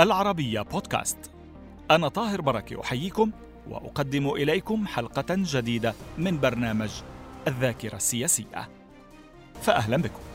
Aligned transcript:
العربية 0.00 0.60
بودكاست. 0.60 1.30
أنا 1.90 2.08
طاهر 2.08 2.40
بركة 2.40 2.80
أحييكم 2.80 3.30
وأقدم 3.70 4.30
إليكم 4.30 4.86
حلقة 4.86 5.24
جديدة 5.30 5.94
من 6.18 6.40
برنامج 6.40 6.90
الذاكرة 7.48 7.96
السياسية. 7.96 8.68
فأهلا 9.62 9.96
بكم. 9.96 10.33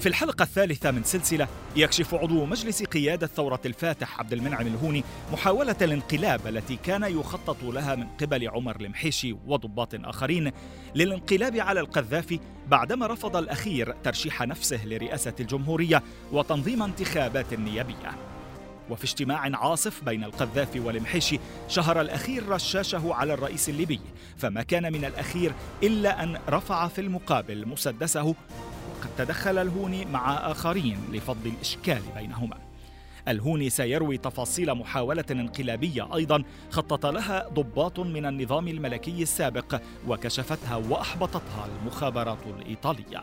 في 0.00 0.08
الحلقة 0.08 0.42
الثالثة 0.42 0.90
من 0.90 1.04
سلسلة 1.04 1.48
يكشف 1.76 2.14
عضو 2.14 2.44
مجلس 2.44 2.82
قيادة 2.82 3.26
ثورة 3.26 3.60
الفاتح 3.66 4.18
عبد 4.20 4.32
المنعم 4.32 4.66
الهوني 4.66 5.04
محاولة 5.32 5.76
الانقلاب 5.82 6.46
التي 6.46 6.76
كان 6.76 7.02
يخطط 7.02 7.56
لها 7.62 7.94
من 7.94 8.06
قبل 8.20 8.48
عمر 8.48 8.80
المحيشي 8.80 9.36
وضباط 9.46 9.94
آخرين 9.94 10.52
للانقلاب 10.94 11.56
على 11.56 11.80
القذافي 11.80 12.40
بعدما 12.68 13.06
رفض 13.06 13.36
الأخير 13.36 13.94
ترشيح 14.04 14.42
نفسه 14.42 14.86
لرئاسة 14.86 15.34
الجمهورية 15.40 16.02
وتنظيم 16.32 16.82
انتخابات 16.82 17.54
نيابية. 17.54 18.30
وفي 18.90 19.04
اجتماع 19.04 19.50
عاصف 19.56 20.04
بين 20.04 20.24
القذافي 20.24 20.80
والمحيشي 20.80 21.38
شهر 21.68 22.00
الأخير 22.00 22.48
رشاشه 22.48 23.14
على 23.14 23.34
الرئيس 23.34 23.68
الليبي 23.68 24.00
فما 24.36 24.62
كان 24.62 24.92
من 24.92 25.04
الأخير 25.04 25.52
إلا 25.82 26.22
أن 26.22 26.38
رفع 26.48 26.88
في 26.88 27.00
المقابل 27.00 27.68
مسدسه 27.68 28.34
وقد 29.00 29.10
تدخل 29.18 29.58
الهوني 29.58 30.04
مع 30.04 30.50
آخرين 30.50 30.98
لفض 31.12 31.46
الإشكال 31.46 32.02
بينهما. 32.16 32.56
الهوني 33.28 33.70
سيروي 33.70 34.18
تفاصيل 34.18 34.74
محاولة 34.74 35.24
انقلابية 35.30 36.16
أيضا 36.16 36.42
خطط 36.70 37.06
لها 37.06 37.48
ضباط 37.48 38.00
من 38.00 38.26
النظام 38.26 38.68
الملكي 38.68 39.22
السابق 39.22 39.80
وكشفتها 40.08 40.76
وأحبطتها 40.76 41.66
المخابرات 41.66 42.38
الإيطالية. 42.46 43.22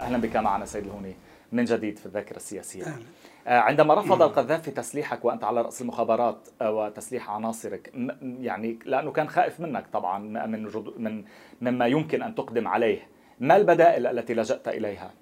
أهلا 0.00 0.18
بك 0.18 0.36
معنا 0.36 0.64
سيد 0.64 0.84
الهوني 0.84 1.16
من 1.52 1.64
جديد 1.64 1.98
في 1.98 2.06
الذاكرة 2.06 2.36
السياسية. 2.36 2.84
أهلا. 2.84 3.04
عندما 3.46 3.94
رفض 3.94 4.22
القذافي 4.22 4.70
تسليحك 4.70 5.24
وأنت 5.24 5.44
على 5.44 5.62
رأس 5.62 5.82
المخابرات 5.82 6.48
وتسليح 6.62 7.30
عناصرك 7.30 7.92
يعني 8.22 8.78
لأنه 8.84 9.12
كان 9.12 9.28
خائف 9.28 9.60
منك 9.60 9.86
طبعا 9.92 10.18
من 10.18 10.68
من 10.98 11.24
مما 11.60 11.86
يمكن 11.86 12.22
أن 12.22 12.34
تقدم 12.34 12.68
عليه. 12.68 13.13
ما 13.40 13.56
البدائل 13.56 14.06
التي 14.06 14.34
لجأت 14.34 14.68
إليها؟ 14.68 15.12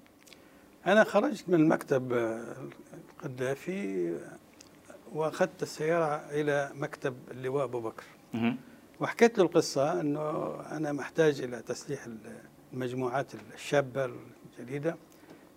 أنا 0.87 1.03
خرجت 1.03 1.49
من 1.49 1.67
مكتب 1.67 2.13
القذافي 3.23 4.13
وأخذت 5.13 5.63
السيارة 5.63 6.15
إلى 6.31 6.71
مكتب 6.75 7.15
اللواء 7.31 7.63
أبو 7.63 7.79
بكر. 7.79 8.03
وحكيت 8.99 9.37
له 9.37 9.43
القصة 9.43 10.01
أنه 10.01 10.55
أنا 10.71 10.91
محتاج 10.91 11.41
إلى 11.41 11.61
تسليح 11.61 12.07
المجموعات 12.73 13.27
الشابة 13.53 14.09
الجديدة 14.59 14.95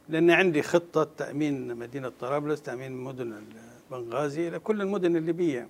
لأن 0.09 0.31
عندي 0.31 0.63
خطة 0.63 1.09
تأمين 1.17 1.75
مدينة 1.75 2.13
طرابلس 2.21 2.63
تأمين 2.63 2.93
مدن 2.93 3.45
بنغازي 3.91 4.49
إلى 4.49 4.59
كل 4.59 4.83
المدن 4.83 5.17
الليبية. 5.17 5.69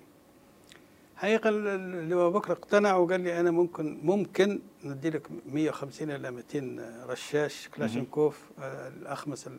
حقيقة 1.17 1.49
اللواء 1.49 2.29
بكر 2.29 2.51
اقتنع 2.51 2.95
وقال 2.95 3.21
لي 3.21 3.39
أنا 3.39 3.51
ممكن 3.51 3.99
ممكن 4.03 4.59
ندي 4.83 5.09
لك 5.09 5.27
150 5.45 6.11
إلى 6.11 6.31
200 6.31 7.05
رشاش 7.07 7.67
كلاشينكوف 7.67 8.41
آه، 8.59 8.87
الأخمس 8.87 9.49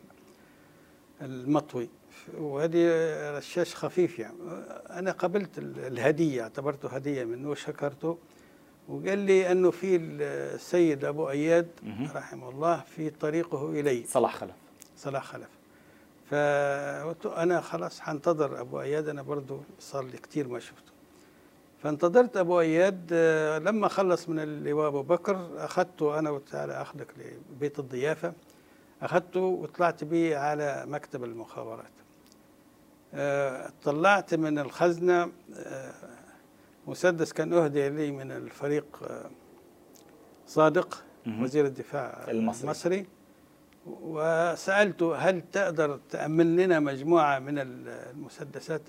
المطوي. 1.21 1.89
وهذه 2.37 2.87
رشاش 3.37 3.75
خفيف 3.75 4.19
يعني. 4.19 4.35
أنا 4.89 5.11
قبلت 5.11 5.57
الهدية 5.57 6.41
اعتبرته 6.41 6.89
هدية 6.89 7.23
منه 7.23 7.49
وشكرته. 7.49 8.17
وقال 8.89 9.19
لي 9.19 9.51
أنه 9.51 9.71
في 9.71 9.95
السيد 9.95 11.05
أبو 11.05 11.29
أياد 11.29 11.67
رحمه 12.15 12.49
الله 12.49 12.83
في 12.95 13.09
طريقه 13.09 13.69
إلي. 13.79 14.03
صلاح 14.07 14.35
خلف. 14.35 14.55
صلاح 14.97 15.23
خلف. 15.23 15.49
فقلت 16.25 17.25
أنا 17.25 17.61
خلاص 17.61 17.99
حنتظر 17.99 18.61
أبو 18.61 18.81
أياد. 18.81 19.07
أنا 19.09 19.21
برضه 19.21 19.61
صار 19.79 20.05
لي 20.05 20.17
كثير 20.17 20.47
ما 20.47 20.59
شفته. 20.59 20.98
فانتظرت 21.83 22.37
أبو 22.37 22.59
أياد 22.59 23.09
آه، 23.13 23.59
لما 23.59 23.87
خلص 23.87 24.29
من 24.29 24.39
اللواء 24.39 24.87
أبو 24.87 25.01
بكر 25.01 25.49
أخذته 25.57 26.19
أنا 26.19 26.29
وتعالى 26.29 26.81
أخذك 26.81 27.07
لبيت 27.17 27.79
الضيافة 27.79 28.33
أخذته 29.01 29.39
وطلعت 29.39 30.03
به 30.03 30.37
على 30.37 30.83
مكتب 30.87 31.23
المخابرات. 31.23 31.91
آه، 33.13 33.71
طلعت 33.83 34.33
من 34.33 34.59
الخزنة 34.59 35.31
آه، 35.55 35.93
مسدس 36.87 37.33
كان 37.33 37.53
أهدي 37.53 37.89
لي 37.89 38.11
من 38.11 38.31
الفريق 38.31 38.85
صادق 40.47 41.03
وزير 41.27 41.65
الدفاع 41.65 42.25
المصري, 42.27 42.63
المصري. 42.63 43.05
وسألته 43.85 45.15
هل 45.15 45.41
تقدر 45.51 45.99
تأمن 46.09 46.55
لنا 46.55 46.79
مجموعة 46.79 47.39
من 47.39 47.59
المسدسات 47.59 48.81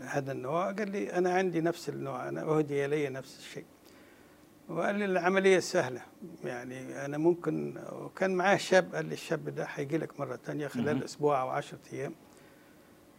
هذا 0.00 0.32
النوع؟ 0.32 0.72
قال 0.72 0.90
لي 0.90 1.12
أنا 1.12 1.34
عندي 1.34 1.60
نفس 1.60 1.88
النوع 1.88 2.28
أنا 2.28 2.42
أهدي 2.42 2.84
إلي 2.84 3.08
نفس 3.08 3.38
الشيء. 3.38 3.64
وقال 4.68 4.94
لي 4.94 5.04
العملية 5.04 5.58
سهلة 5.58 6.02
يعني 6.44 7.04
أنا 7.04 7.18
ممكن 7.18 7.78
وكان 7.92 8.34
معاه 8.34 8.56
شاب 8.56 8.94
قال 8.94 9.06
لي 9.06 9.12
الشاب 9.12 9.48
ده 9.54 9.64
هيجي 9.74 9.98
لك 9.98 10.20
مرة 10.20 10.36
تانية 10.36 10.68
خلال 10.68 11.04
أسبوع 11.04 11.40
أو 11.42 11.48
عشرة 11.48 11.78
أيام 11.92 12.14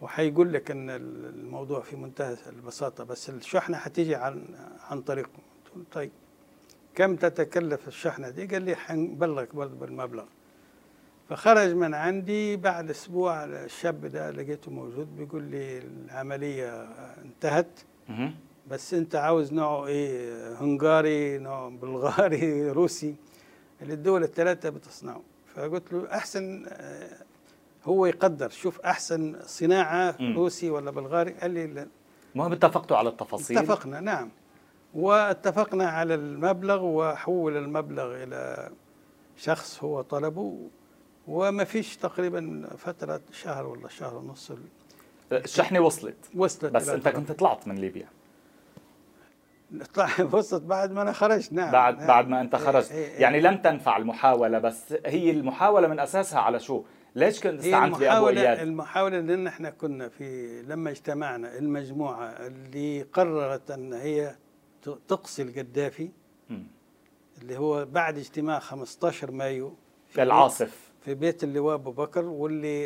وهيقول 0.02 0.54
لك 0.54 0.72
إن 0.72 0.90
الموضوع 0.90 1.82
في 1.82 1.96
منتهى 1.96 2.38
البساطة 2.50 3.04
بس 3.04 3.30
الشحنة 3.30 3.78
هتيجي 3.78 4.16
عن 4.16 4.46
عن 4.90 5.02
طريقه 5.02 5.30
طيب 5.92 6.12
كم 6.96 7.16
تتكلف 7.16 7.88
الشحنة 7.88 8.30
دي؟ 8.30 8.46
قال 8.46 8.62
لي 8.62 8.76
حنبلغك 8.76 9.56
برضه 9.56 9.76
بالمبلغ. 9.76 10.26
فخرج 11.30 11.74
من 11.74 11.94
عندي 11.94 12.56
بعد 12.56 12.90
أسبوع 12.90 13.44
الشاب 13.44 14.06
ده 14.06 14.32
لقيته 14.32 14.72
موجود 14.72 15.16
بيقول 15.16 15.44
لي 15.44 15.78
العملية 15.78 16.88
انتهت 17.26 17.80
بس 18.68 18.94
أنت 18.94 19.16
عاوز 19.16 19.54
نوع 19.54 19.88
إيه؟ 19.88 20.54
هنغاري 20.62 21.38
نوع 21.38 21.70
بلغاري 21.70 22.70
روسي 22.80 23.16
اللي 23.82 23.94
الدول 23.94 24.24
الثلاثه 24.24 24.70
بتصنعه. 24.70 25.22
فقلت 25.56 25.94
له 25.94 26.08
أحسن 26.14 26.66
آه، 26.68 27.18
هو 27.86 28.06
يقدر 28.06 28.50
شوف 28.50 28.80
أحسن 28.80 29.36
صناعة 29.42 30.16
روسي 30.36 30.70
ولا 30.70 30.92
بلغاري. 30.92 31.32
قال 31.32 31.52
لي 31.52 31.88
المهم 32.36 32.52
اتفقتوا 32.52 32.98
على 32.98 33.10
التفاصيل. 33.10 33.58
اتفقنا 33.58 34.00
نعم. 34.00 34.30
واتفقنا 34.94 35.90
على 35.90 36.16
المبلغ 36.16 36.84
وحول 36.84 37.58
المبلغ 37.58 38.24
إلى 38.24 38.70
شخص 39.38 39.84
هو 39.84 40.02
طلبه 40.02 40.70
وما 41.30 41.64
فيش 41.64 41.98
تقريبا 41.98 42.70
فترة 42.78 43.22
شهر 43.32 43.68
ولا 43.68 43.88
شهر 43.88 44.16
ونص 44.16 44.52
الشحنة 45.32 45.80
وصلت. 45.80 46.30
وصلت 46.36 46.74
بس 46.74 46.90
أنت 46.90 47.08
كنت 47.08 47.32
طلعت 47.32 47.68
من 47.68 47.76
ليبيا. 47.76 48.08
وصلت 50.34 50.64
بعد 50.64 50.92
ما 50.92 51.02
أنا 51.02 51.12
خرجت. 51.12 51.54
نعم 51.54 51.72
بعد 51.72 51.98
نعم. 51.98 52.08
بعد 52.08 52.28
ما 52.28 52.42
أنت 52.42 52.56
خرجت. 52.56 52.92
إيه 52.92 53.06
إيه. 53.06 53.22
يعني 53.22 53.42
لم 53.42 53.58
تنفع 53.58 53.98
المحاولة 53.98 54.60
بس 54.60 54.96
هي 55.06 55.32
المحاولة 55.32 55.88
من 55.88 56.00
أساسها 56.00 56.40
على 56.40 56.60
شو؟ 56.60 56.84
ليش 57.16 57.40
كنت 57.40 57.60
استعنت 57.60 57.98
بأبو 57.98 58.30
إياد؟ 58.30 58.60
المحاولة 58.60 59.20
لأن 59.20 59.48
إحنا 59.48 59.70
كنا 59.70 60.10
في 60.10 60.62
لما 60.62 60.90
اجتمعنا 60.90 61.58
المجموعة 61.58 62.26
اللي 62.26 63.02
قررت 63.02 63.72
أن 63.72 63.94
هي 63.94 64.36
تقصي 65.08 65.42
القذافي 65.42 66.10
اللي 67.42 67.58
هو 67.58 67.86
بعد 67.86 68.18
اجتماع 68.18 68.60
15 68.60 69.32
مايو 69.32 69.76
في 70.10 70.24
العاصف. 70.24 70.89
في 71.02 71.14
بيت 71.14 71.44
اللواء 71.44 71.76
أبو 71.76 71.92
بكر 71.92 72.26
واللي 72.26 72.84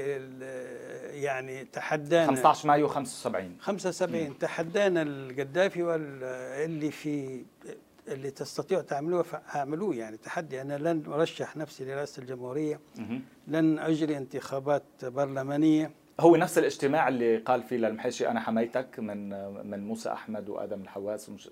يعني 1.24 1.66
تحدانا. 1.66 2.28
15 2.28 2.68
مايو 2.68 2.88
75 2.88 3.56
75 3.60 4.38
تحدانا 4.38 5.02
القذافي 5.02 5.84
واللي 5.84 6.92
في 6.92 7.46
اللي 8.08 8.32
تستطيعوا 8.32 8.84
تعملوه 8.84 9.24
فأعملوه 9.24 9.96
يعني. 9.96 10.18
تحدي 10.18 10.62
أنا 10.62 10.78
لن 10.78 11.04
أرشح 11.08 11.58
نفسي 11.58 11.86
لرئاسة 11.86 12.22
الجمهورية. 12.22 12.80
لن 13.48 13.80
أجري 13.80 14.18
انتخابات 14.18 14.84
برلمانية. 15.04 15.92
هو 16.20 16.36
نفس 16.36 16.58
الاجتماع 16.58 17.08
اللي 17.08 17.38
قال 17.38 17.64
فيه 17.64 17.78
للمحيشي 17.78 18.28
أنا 18.28 18.40
حميتك 18.40 19.00
من 19.00 19.30
من 19.70 19.88
موسى 19.88 20.10
أحمد 20.10 20.50
وآدم 20.50 20.82
الحواس 20.82 21.30
ومش 21.30 21.50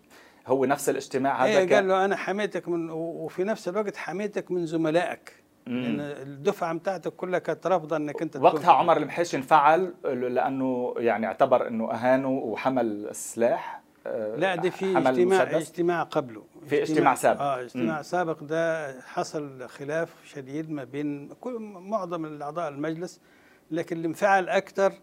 هو 0.48 0.66
نفس 0.66 0.90
الاجتماع 0.90 1.46
هذا 1.46 1.60
إيه 1.60 1.76
قال 1.76 1.88
له 1.88 2.06
أنا 2.06 2.16
حميتك 2.16 2.68
من 2.68 2.90
وفي 2.90 3.44
نفس 3.44 3.68
الوقت 3.68 3.98
حميتك 3.98 4.52
من 4.52 4.66
زملائك. 4.66 5.41
لأن 5.68 6.00
الدفعة 6.00 6.74
بتاعتك 6.74 7.14
كلها 7.16 7.40
كانت 7.40 7.68
رافضة 7.68 7.98
إنك 7.98 8.22
أنت 8.22 8.36
وقتها 8.36 8.72
عمر 8.74 8.98
المحيش 8.98 9.36
انفعل 9.36 9.94
لأنه 10.04 10.94
يعني 10.98 11.26
اعتبر 11.26 11.68
إنه 11.68 11.92
أهانه 11.92 12.30
وحمل 12.30 13.08
السلاح 13.10 13.82
آه، 14.08 14.36
لا 14.36 14.56
ده 14.56 14.70
في 14.70 14.98
اجتماع 14.98 15.42
اجتماع 15.58 16.04
قبله. 16.04 16.44
في 16.68 16.82
اجتماع 16.82 17.16
سابق. 17.16 17.42
آه 17.42 17.62
اجتماع 17.62 17.98
مم. 17.98 18.04
سابق 18.04 18.44
ده 18.44 18.96
حصل 19.02 19.68
خلاف 19.70 20.14
شديد 20.26 20.72
ما 20.72 20.84
بين 20.84 21.30
كل 21.42 21.60
معظم 21.60 22.26
الأعضاء 22.26 22.70
المجلس 22.70 23.22
لكن 23.72 23.96
اللي 23.98 24.08
انفعل 24.08 24.50
أكثر 24.50 24.94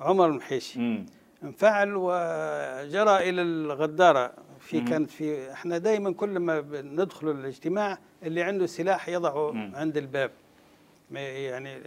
عمر 0.00 0.26
المحيشي 0.26 1.04
انفعل 1.44 1.92
وجرى 1.96 3.28
إلى 3.28 3.42
الغدارة. 3.42 4.32
في 4.60 4.80
كانت 4.80 5.10
في 5.10 5.52
إحنا 5.52 5.78
دائما 5.78 6.12
كل 6.12 6.38
ما 6.38 6.60
ندخل 6.72 7.30
الاجتماع 7.30 7.98
اللي 8.22 8.42
عنده 8.42 8.66
سلاح 8.66 9.08
يضعه 9.08 9.50
مم. 9.50 9.72
عند 9.74 9.96
الباب 9.96 10.30
ما 11.10 11.20
يعني 11.20 11.80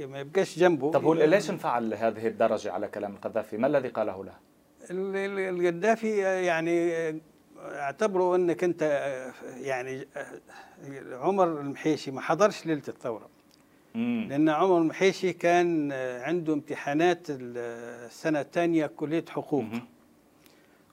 ما 0.00 0.20
يبقاش 0.20 0.58
جنبه 0.58 0.90
طب 0.90 1.04
هو 1.04 1.14
ليش 1.14 1.50
انفعل 1.50 1.90
لهذه 1.90 2.26
الدرجة 2.26 2.72
على 2.72 2.88
كلام 2.88 3.12
القذافي؟ 3.14 3.56
ما 3.56 3.66
الذي 3.66 3.88
قاله 3.88 4.24
له؟ 4.24 4.32
القذافي 4.90 6.16
يعني 6.18 6.92
اعتبروا 7.58 8.36
إنك 8.36 8.64
أنت 8.64 8.82
يعني 9.60 10.08
عمر 11.12 11.60
المحيشي 11.60 12.10
ما 12.10 12.20
حضرش 12.20 12.66
ليلة 12.66 12.82
الثورة. 12.88 13.28
لأن 13.94 14.48
عمر 14.48 14.78
المحيشي 14.78 15.32
كان 15.32 15.92
عنده 16.22 16.52
امتحانات 16.52 17.26
السنة 17.30 18.40
الثانية 18.40 18.86
كلية 18.86 19.24
حقوق 19.28 19.62
مم. 19.62 19.80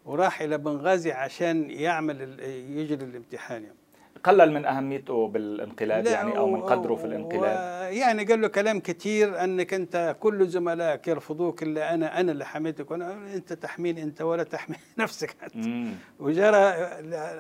وراح 0.06 0.42
إلى 0.42 0.58
بنغازي 0.58 1.12
عشان 1.12 1.70
يعمل 1.70 2.40
يجري 2.70 3.06
الامتحان 3.06 3.64
يعني. 3.64 3.76
قلل 4.24 4.52
من 4.54 4.66
أهميته 4.66 5.28
بالانقلاب 5.28 6.06
يعني 6.06 6.38
أو 6.38 6.50
من 6.50 6.62
قدره 6.62 6.96
في 6.96 7.06
الانقلاب؟ 7.06 7.94
يعني 7.94 8.24
قال 8.26 8.42
له 8.42 8.48
كلام 8.48 8.80
كثير 8.80 9.44
أنك 9.44 9.74
أنت 9.74 10.16
كل 10.20 10.48
زملائك 10.48 11.08
يرفضوك 11.08 11.64
إلا 11.64 11.94
أنا 11.94 12.20
أنا 12.20 12.32
اللي 12.32 12.46
حميتك 12.46 12.92
وأنا 12.92 13.34
أنت 13.36 13.54
تحميني 13.54 14.04
أنت 14.04 14.22
ولا 14.22 14.44
تحمي 14.44 14.76
نفسك 14.98 15.36
أنت. 15.44 15.88
وجرى 16.20 16.58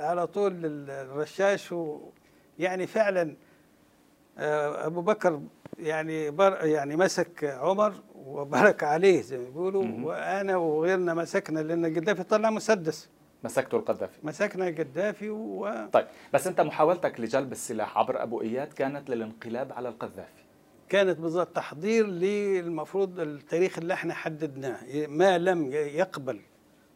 على 0.01 0.27
طول 0.27 0.53
الرشاش 0.89 1.71
ويعني 1.71 2.87
فعلا 2.87 3.35
آه، 4.37 4.85
أبو 4.85 5.01
بكر 5.01 5.41
يعني 5.79 6.31
بر 6.31 6.65
يعني 6.65 6.95
مسك 6.95 7.43
عمر 7.43 7.93
وبرك 8.25 8.83
عليه 8.83 9.21
زي 9.21 9.37
ما 9.37 9.43
بيقولوا 9.43 9.85
وأنا 10.03 10.57
وغيرنا 10.57 11.13
مسكنا 11.13 11.59
لأن 11.59 11.85
القذافي 11.85 12.23
طلع 12.23 12.49
مسدس. 12.49 13.09
مسكته 13.43 13.75
القذافي. 13.77 14.17
مسكنا 14.23 14.67
القذافي 14.67 15.29
و 15.29 15.69
طيب 15.93 16.05
بس 16.33 16.47
أنت 16.47 16.61
محاولتك 16.61 17.19
لجلب 17.19 17.51
السلاح 17.51 17.97
عبر 17.97 18.23
ابو 18.23 18.41
اياد 18.41 18.73
كانت 18.73 19.09
للانقلاب 19.09 19.73
على 19.73 19.89
القذافي. 19.89 20.43
كانت 20.89 21.19
بالضبط 21.19 21.55
تحضير 21.55 22.07
للمفروض 22.07 23.19
التاريخ 23.19 23.77
اللي 23.77 23.93
إحنا 23.93 24.13
حددناه. 24.13 24.77
ما 25.07 25.37
لم 25.37 25.71
يقبل 25.73 26.39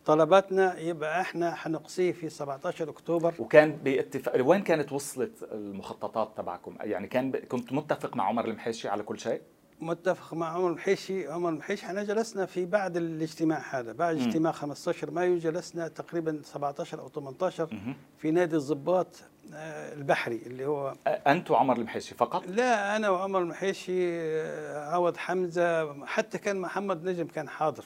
طلباتنا 0.05 0.79
يبقى 0.79 1.21
إحنا 1.21 1.55
حنقصيه 1.55 2.11
في 2.11 2.29
17 2.29 2.89
أكتوبر. 2.89 3.33
وكان 3.39 3.71
باتفاق 3.71 4.45
وين 4.47 4.61
كانت 4.63 4.91
وصلت 4.91 5.43
المخططات 5.51 6.37
تبعكم؟ 6.37 6.75
يعني 6.81 7.07
كان 7.07 7.31
ب... 7.31 7.35
كنت 7.35 7.73
متفق 7.73 8.15
مع 8.15 8.23
عمر 8.23 8.45
المحيشي 8.45 8.87
على 8.89 9.03
كل 9.03 9.19
شيء؟ 9.19 9.41
متفق 9.81 10.33
مع 10.33 10.47
عمر 10.53 10.67
المحيشي 10.69 11.27
عمر 11.27 11.49
المحيشي 11.49 11.85
إحنا 11.85 12.03
جلسنا 12.03 12.45
في 12.45 12.65
بعد 12.65 12.97
الاجتماع 12.97 13.61
هذا. 13.71 13.91
بعد. 13.93 14.15
اجتماع 14.17 14.51
15 14.51 15.11
مايو 15.11 15.37
جلسنا 15.37 15.87
تقريبا 15.87 16.41
17 16.43 16.99
أو 16.99 17.09
18 17.09 17.65
م. 17.73 17.93
في 18.17 18.31
نادي 18.31 18.55
الضباط 18.55 19.07
آه، 19.53 19.93
البحري 19.93 20.41
اللي 20.45 20.65
هو 20.65 20.93
أنت 21.07 21.51
وعمر 21.51 21.75
المحيشي 21.77 22.15
فقط؟ 22.15 22.43
لا 22.47 22.95
أنا 22.95 23.09
وعمر 23.09 23.39
المحيشي 23.39 24.19
آه، 24.21 24.89
عوض 24.89 25.17
حمزة 25.17 26.05
حتى 26.05 26.37
كان 26.37 26.59
محمد 26.59 27.09
نجم 27.09 27.27
كان 27.27 27.49
حاضر. 27.49 27.85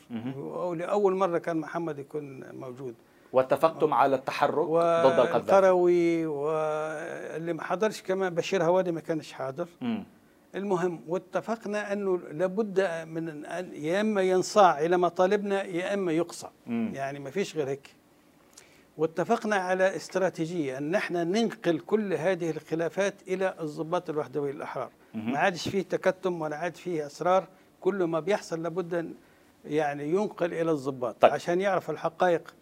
لأول 0.75 1.15
مرة 1.15 1.38
كان 1.38 1.57
محمد 1.57 1.99
يكون 1.99 2.43
موجود. 2.55 2.95
واتفقتم 3.33 3.93
على 3.93 4.15
التحرك 4.15 4.67
ضد 4.67 5.19
القذافي. 5.19 5.38
القروي 5.38 6.25
واللي 6.25 7.53
ما 7.53 7.63
حضرش 7.63 8.01
كمان 8.01 8.35
بشير 8.35 8.63
هوادي 8.63 8.91
ما 8.91 8.99
كانش 9.01 9.33
حاضر. 9.33 9.67
م. 9.81 10.03
المهم 10.56 11.01
واتفقنا 11.07 11.94
أنه 11.94 12.18
لابد 12.31 12.81
من 13.07 13.45
ان 13.45 13.74
يا 13.74 14.01
إما 14.01 14.21
ينصاع 14.21 14.80
إلى 14.80 14.98
مطالبنا 14.98 15.63
يا 15.63 15.94
إما 15.94 16.12
يقصى 16.12 16.48
يعني 16.68 17.19
ما 17.19 17.30
فيش 17.30 17.56
غير 17.56 17.68
هيك. 17.69 17.95
واتفقنا 18.98 19.56
على 19.56 19.95
استراتيجية 19.95 20.77
أن 20.77 20.95
إحنا 20.95 21.24
ننقل 21.24 21.80
كل 21.80 22.13
هذه 22.13 22.50
الخلافات 22.50 23.13
إلى 23.27 23.56
الضباط 23.62 24.09
الوحدوي 24.09 24.51
الأحرار. 24.51 24.89
ما 25.13 25.39
عادش 25.39 25.69
فيه 25.69 25.81
تكتم 25.81 26.42
ولا 26.42 26.56
عاد 26.56 26.75
فيه 26.75 27.06
اسرار 27.06 27.48
كل 27.81 28.03
ما 28.03 28.19
بيحصل 28.19 28.63
لابد 28.63 29.13
يعني 29.65 30.09
ينقل 30.09 30.53
إلى 30.53 30.71
الضباط 30.71 31.15
طيب. 31.21 31.31
عشان 31.31 31.62
يعرف 31.62 31.89
الحقائق. 31.89 32.53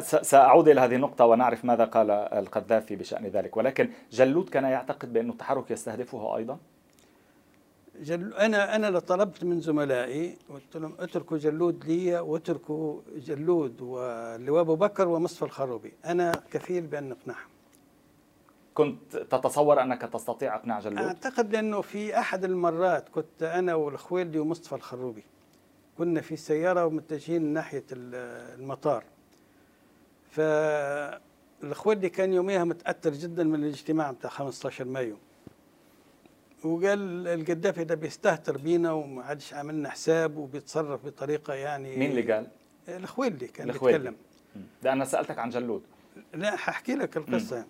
سأعود 0.00 0.68
إلى 0.68 0.80
هذه 0.80 0.94
النقطة 0.94 1.24
ونعرف 1.24 1.64
ماذا 1.64 1.84
قال 1.84 2.10
القذافي 2.10 2.96
بشأن 2.96 3.26
ذلك. 3.26 3.56
ولكن 3.56 3.90
جلود 4.10 4.48
كان 4.48 4.64
يعتقد 4.64 5.12
بأن 5.12 5.30
التحرك 5.30 5.70
يستهدفه 5.70 6.36
أيضا؟ 6.36 6.58
جل 8.00 8.34
أنا 8.34 8.76
أنا 8.76 8.98
طلبت 8.98 9.44
من 9.44 9.60
زملائي 9.60 10.38
قلت 10.48 10.76
لهم 10.76 10.94
اتركوا 10.98 11.38
جلود 11.38 11.84
لي 11.84 12.20
واتركوا 12.20 13.00
جلود 13.16 13.80
واللواء 13.80 14.60
أبو 14.60 14.76
بكر 14.76 15.08
ومصطفى 15.08 15.44
الخروبي. 15.44 15.92
أنا 16.04 16.42
كفيل 16.50 16.86
بأن 16.86 17.08
نقنعهم. 17.08 17.48
كنت 18.74 19.16
تتصور 19.16 19.82
أنك 19.82 20.02
تستطيع 20.02 20.56
إقناع 20.56 20.80
جلود؟ 20.80 20.98
أعتقد 20.98 21.52
لأنه 21.52 21.80
في 21.80 22.18
أحد 22.18 22.44
المرات 22.44 23.08
كنت 23.08 23.42
أنا 23.42 23.74
والخويلدي 23.74 24.38
ومصطفى 24.38 24.74
الخروبي. 24.74 25.24
كنا 25.98 26.20
في 26.20 26.36
سيارة 26.36 26.86
ومتجهين 26.86 27.42
ناحية 27.42 27.84
المطار. 27.92 29.04
فالخويلدي 30.30 32.08
كان 32.08 32.32
يوميها 32.32 32.64
متأثر 32.64 33.10
جدا 33.10 33.44
من 33.44 33.64
الاجتماع 33.64 34.10
بتاع 34.10 34.30
15 34.30 34.84
مايو. 34.84 35.16
وقال 36.64 37.28
القذافي 37.28 37.84
ده 37.84 37.94
بيستهتر 37.94 38.58
بينا 38.58 38.92
وما 38.92 39.22
عادش 39.22 39.54
عاملنا 39.54 39.88
حساب 39.90 40.36
وبيتصرف 40.36 41.06
بطريقة 41.06 41.54
يعني 41.54 41.96
مين 41.96 42.10
اللي 42.10 42.32
قال؟ 42.32 42.46
الخويلي 42.88 43.46
كان 43.46 43.66
بيتكلم. 43.66 44.16
ده 44.82 44.92
أنا 44.92 45.04
سألتك 45.04 45.38
عن 45.38 45.50
جلود. 45.50 45.82
لا 46.34 46.54
هحكي 46.54 46.94
لك 46.94 47.16
القصة. 47.16 47.64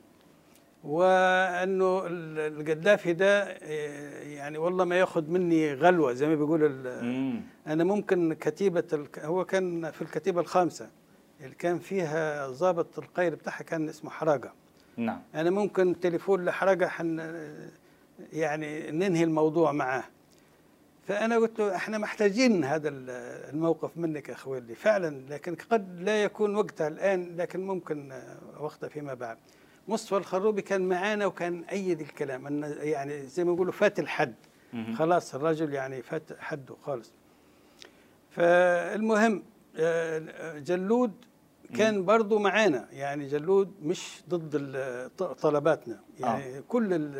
وأنه 0.84 2.02
القذافي 2.06 3.12
ده 3.12 3.48
يعني 4.22 4.58
والله 4.58 4.84
ما 4.84 4.96
ياخذ 4.98 5.30
مني 5.30 5.74
غلوة 5.74 6.12
زي 6.12 6.28
ما 6.28 6.34
بيقول 6.34 6.86
أنا 7.66 7.84
ممكن 7.84 8.34
كتيبة 8.34 9.06
هو 9.18 9.44
كان 9.44 9.90
في 9.90 10.02
الكتيبة 10.02 10.40
الخامسة 10.40 10.88
اللي 11.40 11.54
كان 11.54 11.78
فيها 11.78 12.48
ضابط 12.48 12.98
القير 12.98 13.34
بتاعها 13.34 13.62
كان 13.62 13.88
اسمه 13.88 14.10
حراقة. 14.10 14.52
نعم. 14.96 15.22
أنا 15.34 15.50
ممكن 15.50 16.00
تليفون 16.00 16.44
لحراقة 16.44 16.86
حن 16.86 17.20
يعني 18.32 18.90
ننهي 18.90 19.24
الموضوع 19.24 19.72
معاه. 19.72 20.04
فأنا 21.08 21.36
قلت 21.36 21.58
له 21.58 21.76
إحنا 21.76 21.98
محتاجين 21.98 22.64
هذا 22.64 22.88
الموقف 22.88 23.90
منك 23.96 24.28
يا 24.28 24.34
خويلي 24.34 24.74
فعلا 24.74 25.22
لكن 25.30 25.54
قد 25.70 26.00
لا 26.00 26.22
يكون 26.22 26.56
وقتها 26.56 26.88
الآن 26.88 27.36
لكن 27.36 27.66
ممكن 27.66 28.12
وقتها 28.60 28.88
فيما 28.88 29.14
بعد. 29.14 29.38
مصطفى 29.88 30.16
الخروبي 30.16 30.62
كان 30.62 30.88
معانا 30.88 31.26
وكان 31.26 31.64
أيد 31.64 32.00
الكلام 32.00 32.46
أن 32.46 32.76
يعني 32.78 33.26
زي 33.26 33.44
ما 33.44 33.52
يقولوا 33.52 33.72
فات 33.72 33.98
الحد. 33.98 34.34
خلاص 34.94 35.34
الرجل 35.34 35.72
يعني 35.74 36.02
فات 36.02 36.22
حده 36.38 36.74
خالص. 36.82 37.12
فالمهم 38.30 39.42
آه، 39.76 40.58
جلود 40.58 41.12
كان 41.76 42.04
برضه 42.04 42.38
معانا. 42.38 42.88
يعني 42.92 43.26
جلود 43.26 43.72
مش 43.82 44.22
ضد 44.28 44.56
طلباتنا. 45.18 46.00
يعني 46.20 46.58
آه. 46.58 46.62
كل 46.68 47.14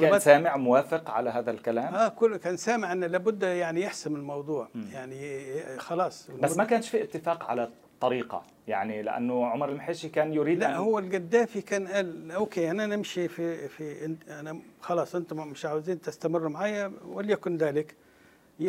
كان 0.00 0.18
سامع 0.18 0.56
موافق 0.56 1.10
على 1.10 1.30
هذا 1.30 1.50
الكلام؟ 1.50 1.94
آه 1.94 2.08
كل 2.08 2.36
كان 2.36 2.56
سامع 2.56 2.92
أن 2.92 3.04
لابد 3.04 3.42
يعني 3.42 3.80
يحسم 3.82 4.16
الموضوع. 4.16 4.68
م. 4.74 4.82
يعني 4.92 5.40
خلاص. 5.78 6.30
بس 6.30 6.56
ما 6.56 6.64
كانش 6.64 6.88
في 6.88 7.02
اتفاق 7.02 7.44
على 7.44 7.70
طريقة. 8.00 8.42
يعني 8.68 9.02
لأنه 9.02 9.46
عمر 9.46 9.68
المحيشي 9.68 10.08
كان 10.08 10.32
يريد 10.32 10.58
لا 10.58 10.68
أن 10.68 10.74
هو 10.74 10.98
القذافي 10.98 11.60
كان 11.60 11.86
قال 11.88 12.30
أوكي 12.30 12.70
أنا 12.70 12.86
نمشي 12.86 13.28
في 13.28 13.68
في 13.68 14.16
أنا 14.28 14.58
خلاص 14.80 15.14
أنتم 15.14 15.48
مش 15.48 15.66
عاوزين 15.66 16.00
تستمروا 16.00 16.50
معي 16.50 16.90
وليكن 17.06 17.56
ذلك. 17.56 17.94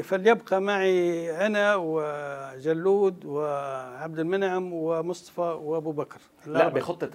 فليبقى 0.04 0.62
معي 0.62 1.32
أنا 1.46 1.76
وجلود 1.76 3.26
وعبد 3.26 4.20
المنعم 4.20 4.74
ومصطفى 4.74 5.42
وأبو 5.42 5.92
بكر. 5.92 6.20
لا 6.46 6.68
بخطة 6.68 7.10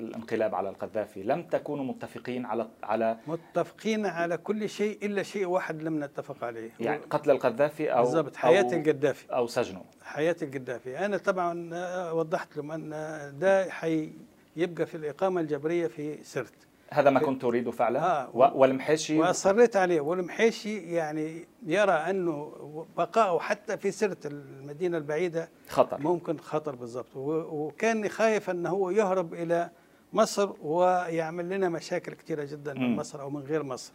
الانقلاب 0.00 0.54
على 0.54 0.68
القذافي. 0.68 1.22
لم 1.22 1.42
تكونوا 1.42 1.84
متفقين 1.84 2.46
على 2.46 2.68
على 2.82 3.16
متفقين 3.26 4.06
على 4.06 4.36
كل 4.36 4.68
شيء 4.68 5.06
إلا 5.06 5.22
شيء 5.22 5.46
واحد 5.46 5.82
لم 5.82 6.04
نتفق 6.04 6.44
عليه. 6.44 6.70
يعني 6.80 7.02
قتل 7.10 7.30
القذافي 7.30 7.92
أو 7.92 8.02
بالضبط 8.02 8.36
حياة 8.36 8.62
أو 8.62 8.72
القذافي. 8.72 9.32
أو 9.32 9.46
سجنه. 9.46 9.84
حياة 10.02 10.36
القذافي. 10.42 10.98
أنا 10.98 11.16
طبعا 11.16 11.70
وضحت 12.12 12.56
لهم 12.56 12.72
أن 12.72 12.90
ده 13.38 13.70
حيبقى 13.70 14.86
في 14.86 14.94
الإقامة 14.94 15.40
الجبرية 15.40 15.86
في 15.86 16.24
سرت. 16.24 16.54
هذا 16.90 17.10
ما 17.10 17.20
كنت 17.20 17.42
تريده 17.42 17.70
فعلا. 17.70 18.00
آه 18.00 18.36
والمحيشي 18.36 19.18
وأصريت 19.18 19.76
عليه. 19.76 20.00
والمحيشي 20.00 20.78
يعني 20.78 21.46
يرى 21.66 21.92
أنه 21.92 22.52
بقائه 22.96 23.38
حتى 23.38 23.76
في 23.76 23.90
سيرة 23.90 24.16
المدينة 24.24 24.98
البعيدة 24.98 25.48
خطر. 25.68 26.00
ممكن 26.00 26.38
خطر 26.38 26.74
بالضبط. 26.74 27.16
وكان 27.16 28.08
خايف 28.08 28.50
أنه 28.50 28.70
هو 28.70 28.90
يهرب 28.90 29.34
إلى 29.34 29.70
مصر 30.12 30.50
ويعمل 30.62 31.48
لنا 31.48 31.68
مشاكل 31.68 32.12
كثيره 32.14 32.44
جدا 32.44 32.74
من 32.74 32.96
مصر 32.96 33.20
أو 33.20 33.30
من 33.30 33.42
غير 33.42 33.62
مصر. 33.62 33.92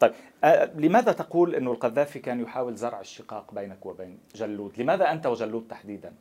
طيب 0.00 0.12
آه 0.44 0.70
لماذا 0.74 1.12
تقول 1.12 1.54
إنه 1.54 1.72
القذافي 1.72 2.18
كان 2.18 2.40
يحاول 2.40 2.74
زرع 2.74 3.00
الشقاق 3.00 3.54
بينك 3.54 3.86
وبين 3.86 4.18
جلود؟ 4.34 4.72
لماذا 4.80 5.12
أنت 5.12 5.26
وجلود 5.26 5.66
تحديدا؟ 5.70 6.12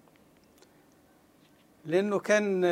لأنه 1.86 2.20
كان 2.20 2.66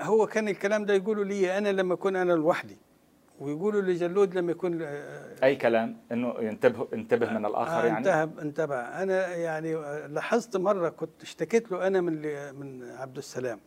هو 0.00 0.26
كان 0.26 0.48
الكلام 0.48 0.84
ده 0.84 0.94
يقوله 0.94 1.24
لي 1.24 1.58
أنا 1.58 1.68
لما 1.68 1.94
اكون 1.94 2.16
أنا 2.16 2.32
لوحدي. 2.32 2.76
ويقولوا 3.40 3.82
لجلود 3.82 4.34
لما 4.34 4.50
يكون 4.52 4.82
أي 5.42 5.56
كلام؟ 5.56 5.96
إنه 6.12 6.34
ينتبه 6.40 6.88
انتبه 6.92 7.30
من 7.32 7.46
الآخر 7.46 7.84
يعني؟ 7.84 7.98
انتبه 7.98 8.42
انتبه. 8.42 8.76
أنا 8.76 9.34
يعني 9.34 9.74
لاحظت 10.08 10.56
مرة 10.56 10.88
كنت 10.88 11.22
اشتكيت 11.22 11.72
له 11.72 11.86
أنا 11.86 12.00
من 12.00 12.22
من 12.54 12.90
عبد 12.90 13.16
السلام. 13.16 13.60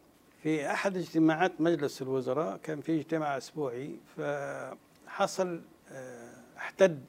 في 0.43 0.71
أحد 0.71 0.97
اجتماعات 0.97 1.61
مجلس 1.61 2.01
الوزراء 2.01 2.57
كان 2.57 2.81
في 2.81 2.99
اجتماع 2.99 3.37
أسبوعي 3.37 3.95
فحصل 4.17 5.61
احتد 6.57 6.99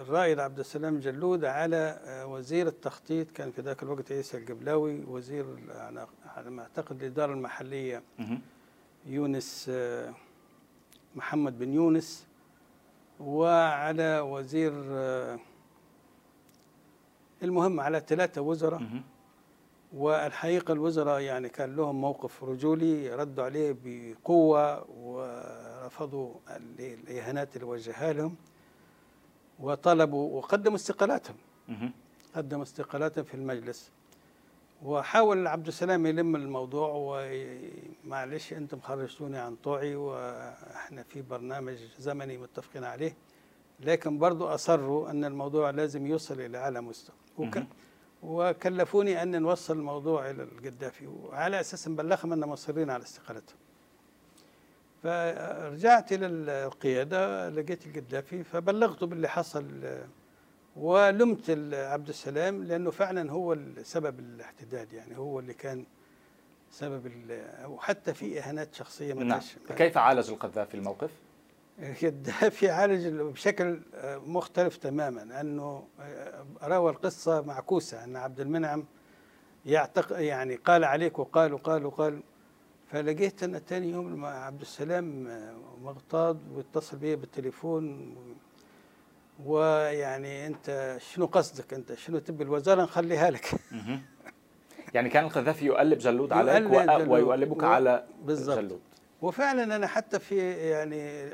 الرائد 0.00 0.38
عبد 0.40 0.58
السلام 0.58 0.98
جلود 0.98 1.44
على 1.44 1.98
وزير 2.28 2.66
التخطيط 2.66 3.30
كان 3.30 3.50
في 3.50 3.60
ذاك 3.60 3.82
الوقت 3.82 4.12
عيسى 4.12 4.36
القبلاوي 4.36 5.04
وزير 5.04 5.46
على 6.36 6.50
ما 6.50 6.62
أعتقد 6.62 7.02
الإدارة 7.02 7.32
المحلية 7.32 8.02
يونس 9.06 9.70
محمد 11.16 11.58
بن 11.58 11.72
يونس 11.72 12.26
وعلى 13.20 14.20
وزير 14.20 14.72
المهم 17.42 17.80
على 17.80 18.00
ثلاثة 18.06 18.40
وزراء. 18.40 18.80
والحقيقة 19.92 20.72
الوزراء 20.72 21.20
يعني 21.20 21.48
كان 21.48 21.76
لهم 21.76 22.00
موقف 22.00 22.44
رجولي 22.44 23.14
ردوا 23.14 23.44
عليه 23.44 23.76
بقوة 23.84 24.90
ورفضوا 24.90 26.34
الإهانات 26.78 27.56
اللي 27.56 27.66
وجهها 27.66 28.12
لهم 28.12 28.34
وطلبوا 29.60 30.38
وقدموا 30.38 30.76
استقالاتهم. 30.76 31.36
قدموا 32.36 32.62
استقالاتهم 32.62 33.24
في 33.24 33.34
المجلس. 33.34 33.90
وحاول 34.82 35.46
عبد 35.46 35.66
السلام 35.66 36.06
يلم 36.06 36.36
الموضوع 36.36 36.90
ومعلش 38.04 38.52
أنتم 38.52 38.80
خرجتوني 38.80 39.38
عن 39.38 39.56
طوعي 39.56 39.94
وإحنا 39.96 41.02
في 41.02 41.22
برنامج 41.22 41.76
زمني 41.98 42.38
متفقين 42.38 42.84
عليه 42.84 43.16
لكن 43.80 44.18
برضو 44.18 44.46
أصروا 44.46 45.10
أن 45.10 45.24
الموضوع 45.24 45.70
لازم 45.70 46.06
يوصل 46.06 46.40
إلى 46.40 46.58
أعلى 46.58 46.80
مستوى. 46.80 47.16
وك 47.38 47.62
وكلفوني 48.22 49.22
أن 49.22 49.42
نوصل 49.42 49.76
الموضوع 49.78 50.30
إلى 50.30 50.42
القذافي 50.42 51.06
وعلى 51.06 51.60
أساس 51.60 51.88
نبلغهم 51.88 52.32
أن 52.32 52.40
مصرين 52.40 52.90
على 52.90 53.02
استقالتهم. 53.02 53.56
فرجعت 55.02 56.12
إلى 56.12 56.26
القيادة 56.26 57.48
لقيت 57.48 57.86
القذافي 57.86 58.44
فبلغته 58.44 59.06
باللي 59.06 59.28
حصل 59.28 59.64
ولمت 60.76 61.50
عبد 61.72 62.08
السلام 62.08 62.64
لأنه 62.64 62.90
فعلا 62.90 63.32
هو 63.32 63.58
سبب 63.82 64.18
الاحتداد 64.18 64.92
يعني 64.92 65.18
هو 65.18 65.38
اللي 65.38 65.54
كان 65.54 65.84
سبب 66.70 67.10
وحتى 67.64 68.14
في 68.14 68.40
إهانات 68.40 68.74
شخصية 68.74 69.14
نعم 69.14 69.40
كيف 69.76 69.98
عالج 69.98 70.30
القذافي 70.30 70.74
الموقف؟ 70.74 71.10
القذافي 71.78 72.70
عالج 72.70 73.08
بشكل 73.08 73.80
مختلف 74.26 74.76
تماما 74.76 75.40
انه 75.40 75.84
روى 76.62 76.90
القصة 76.90 77.40
معكوسة 77.40 78.04
أن 78.04 78.16
عبد 78.16 78.40
المنعم 78.40 78.84
يعتق 79.66 80.20
يعني 80.20 80.54
قال 80.54 80.84
عليك 80.84 81.18
وقال 81.18 81.54
وقال 81.54 81.86
وقال 81.86 82.22
فلقيت 82.90 83.42
أنا 83.42 83.58
ثاني 83.58 83.90
يوم 83.90 84.24
عبد 84.24 84.60
السلام 84.60 85.28
مغتاظ 85.82 86.36
واتصل 86.54 86.96
بي 86.96 87.16
بالتليفون 87.16 88.14
ويعني 89.46 90.46
أنت 90.46 90.96
شنو 91.12 91.26
قصدك 91.26 91.74
أنت؟ 91.74 91.94
شنو 91.94 92.18
تبي 92.18 92.44
الوزارة 92.44 92.82
نخليها 92.82 93.30
لك؟ 93.30 93.50
يعني 94.94 95.08
كان 95.08 95.24
القذافي 95.24 95.66
يقلب 95.66 95.98
جلود 95.98 96.32
عليك 96.32 96.62
جلود. 96.62 97.08
ويقلبك 97.08 97.62
و... 97.62 97.66
على 97.66 98.04
بالزبط. 98.24 98.58
جلود 98.58 98.80
وفعلا 99.22 99.76
أنا 99.76 99.86
حتى 99.86 100.18
في 100.18 100.36
يعني 100.70 101.28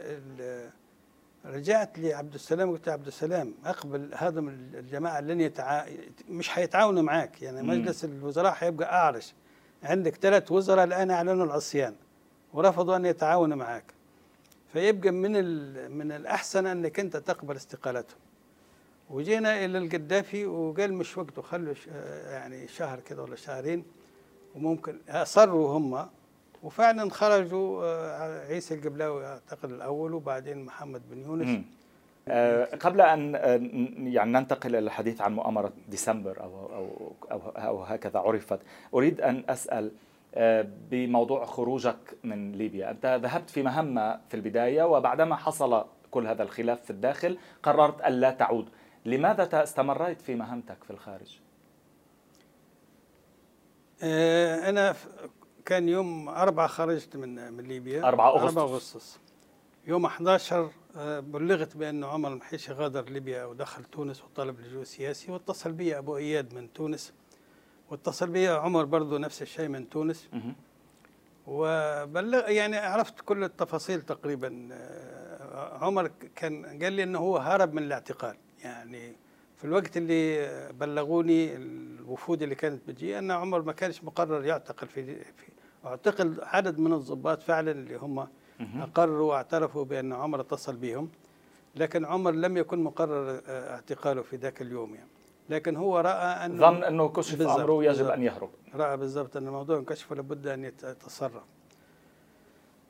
رجعت 1.47 1.99
لعبد 1.99 2.35
السلام 2.35 2.69
وقلت 2.71 2.89
عبد 2.89 3.07
السلام 3.07 3.55
أقبل 3.65 4.11
هذا 4.17 4.41
الجماعة 4.41 5.21
لن 5.21 5.41
يتع... 5.41 5.85
مش 6.29 6.49
حيتعاونوا 6.49 7.03
معك 7.03 7.43
يعني 7.43 7.63
مجلس 7.63 8.05
الوزراء 8.05 8.53
حيبقى 8.53 8.93
اعرش 8.95 9.35
عندك 9.83 10.15
ثلاث 10.17 10.53
وزراء 10.53 10.85
الآن 10.85 11.11
اعلنوا 11.11 11.45
العصيان 11.47 11.95
ورفضوا 12.53 12.97
أن 12.97 13.07
يتعاونوا 13.07 13.57
معك 13.57 13.85
فيبقى 14.79 15.11
من 15.11 15.33
من 15.99 16.13
الأحسن 16.13 16.67
أنك 16.67 17.01
أنت 17.01 17.17
تقبل 17.17 17.57
استقالتهم. 17.57 18.19
وجينا 19.11 19.65
إلى 19.65 19.79
القذافي 19.79 20.47
وقال 20.47 20.95
مش 20.95 21.19
وقته 21.19 21.43
خلوا 21.43 21.75
يعني 22.31 22.69
شهر 22.69 23.01
كده 23.01 23.23
ولا 23.23 23.37
شهرين 23.37 23.85
وممكن 24.55 24.99
أصروا 25.09 25.79
هم. 25.79 26.09
وفعلا 26.63 27.11
خرجوا 27.11 27.87
عيسى 28.47 28.75
القبلاوي 28.75 29.27
أعتقد 29.27 29.71
الأول 29.73 30.15
وبعدين 30.15 30.65
محمد 30.65 31.03
بن 31.11 31.23
يونس. 31.23 31.61
أه 32.29 32.65
قبل 32.65 33.01
أن 33.01 33.35
يعني 34.13 34.33
ننتقل 34.33 34.71
إلى 34.71 34.79
الحديث 34.79 35.21
عن 35.21 35.35
مؤامرة 35.35 35.73
ديسمبر 35.89 36.43
أو 36.43 36.67
أو 36.75 37.13
أو, 37.31 37.39
أو 37.49 37.83
هكذا 37.83 38.19
عرفت 38.19 38.59
أريد 38.95 39.21
أن 39.21 39.45
أسأل 39.49 39.91
بموضوع 40.91 41.45
خروجك 41.45 42.19
من 42.25 42.53
ليبيا. 42.53 42.91
أنت 42.91 43.21
ذهبت 43.23 43.51
في 43.51 43.63
مهمة 43.63 44.21
في 44.29 44.35
البداية 44.35 44.83
وبعدما 44.83 45.37
حصل 45.37 45.85
كل 46.11 46.27
هذا 46.27 46.43
الخلاف 46.43 46.83
في 46.83 46.91
الداخل 46.91 47.39
قررت 47.63 48.01
ألا 48.01 48.31
تعود. 48.31 48.69
لماذا 49.05 49.63
استمريت 49.63 50.21
في 50.21 50.35
مهمتك 50.35 50.85
في 50.85 50.91
الخارج؟ 50.91 51.39
أنا 54.03 54.95
كان 55.65 55.89
يوم 55.89 56.29
أربعة 56.29 56.67
خرجت 56.67 57.17
من 57.17 57.53
من 57.53 57.65
ليبيا. 57.65 58.09
4 58.09 58.31
أغسطس. 58.31 58.57
4 58.57 58.75
أغسطس. 58.75 59.19
يوم 59.87 60.05
11 60.05 60.71
بلغت 61.21 61.77
بأن 61.77 62.05
عمر 62.05 62.33
المحيشي 62.33 62.73
غادر 62.73 63.05
ليبيا 63.05 63.45
ودخل 63.45 63.85
تونس 63.85 64.25
وطلب 64.25 64.61
لجوء 64.61 64.85
سياسي 64.85 65.33
واتصل 65.33 65.73
بي 65.73 65.99
أبو 65.99 66.17
إياد 66.17 66.55
من 66.55 66.73
تونس. 66.73 67.13
واتصل 67.91 68.31
بي 68.31 68.49
عمر 68.49 68.85
برضو 68.85 69.19
نفس 69.19 69.43
الشيء 69.43 69.69
من 69.69 69.89
تونس. 69.89 70.29
وبلغ 71.47 72.51
يعني 72.51 72.77
عرفت 72.77 73.21
كل 73.21 73.45
التفاصيل 73.45 74.03
تقريبا. 74.03 74.69
عمر 75.81 76.11
كان 76.37 76.83
قال 76.83 76.93
لي 76.93 77.03
إنه 77.03 77.19
هو 77.19 77.37
هرب 77.37 77.75
من 77.75 77.83
الاعتقال. 77.83 78.37
يعني 78.65 79.17
في 79.57 79.65
الوقت 79.65 79.97
اللي 79.97 80.49
بلغوني 80.73 81.57
الوفود 81.57 82.43
اللي 82.43 82.55
كانت 82.55 82.89
بتجي 82.89 83.19
أن 83.19 83.31
عمر 83.31 83.63
ما 83.63 83.73
كانش 83.73 84.05
مقرر 84.05 84.45
يعتقل 84.45 84.87
في, 84.87 85.15
في 85.25 85.53
اعتقل 85.85 86.37
عدد 86.43 86.79
من 86.79 86.93
الضباط 86.93 87.43
فعلا 87.43 87.71
اللي 87.71 87.97
هم 87.97 88.29
أقروا 88.61 89.31
واعترفوا 89.31 89.85
بأن 89.85 90.13
عمر 90.13 90.41
اتصل 90.41 90.77
بهم. 90.77 91.11
لكن 91.77 92.05
عمر 92.05 92.31
لم 92.31 92.57
يكن 92.57 92.85
مقرر 92.85 93.41
اعتقاله 93.49 94.23
في 94.23 94.37
ذاك 94.37 94.63
اليوم 94.63 94.95
يعني. 94.95 95.09
لكن 95.49 95.77
هو 95.77 96.01
رأى 96.01 96.47
ان 96.47 96.59
ظن 96.59 96.85
أنه 96.85 97.09
كشف 97.09 97.41
أمره 97.43 97.85
يجب 97.85 98.07
أن 98.07 98.23
يهرب. 98.23 98.51
رأى 98.75 98.97
بالضبط 98.97 99.37
أن 99.37 99.47
الموضوع 99.47 99.79
انكشف 99.79 100.13
ولابد 100.13 100.47
أن 100.47 100.65
يتصرف. 100.65 101.43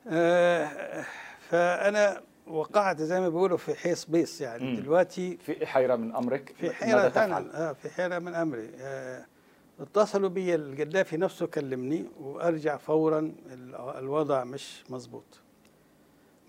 آه 0.07 1.05
فأنا 1.39 2.21
وقعت 2.47 3.01
زي 3.01 3.19
ما 3.19 3.29
بيقولوا 3.29 3.57
في 3.57 3.75
حيص 3.75 4.05
بيص 4.05 4.41
يعني. 4.41 4.63
مم. 4.63 4.75
دلوقتي 4.75 5.37
في 5.37 5.65
حيرة 5.65 5.95
من 5.95 6.15
أمرك؟ 6.15 6.53
في 6.57 6.71
حيرة 6.73 7.09
فعلا 7.09 7.69
آه 7.69 7.73
في 7.73 7.89
حيرة 7.89 8.19
من 8.19 8.35
أمري. 8.35 8.69
آه 8.79 9.25
اتصلوا 9.79 10.29
بي 10.29 10.55
القذافي 10.55 11.17
نفسه 11.17 11.47
كلمني 11.47 12.05
وأرجع 12.21 12.77
فورا 12.77 13.31
الوضع 13.97 14.43
مش 14.43 14.83
مظبوط. 14.89 15.39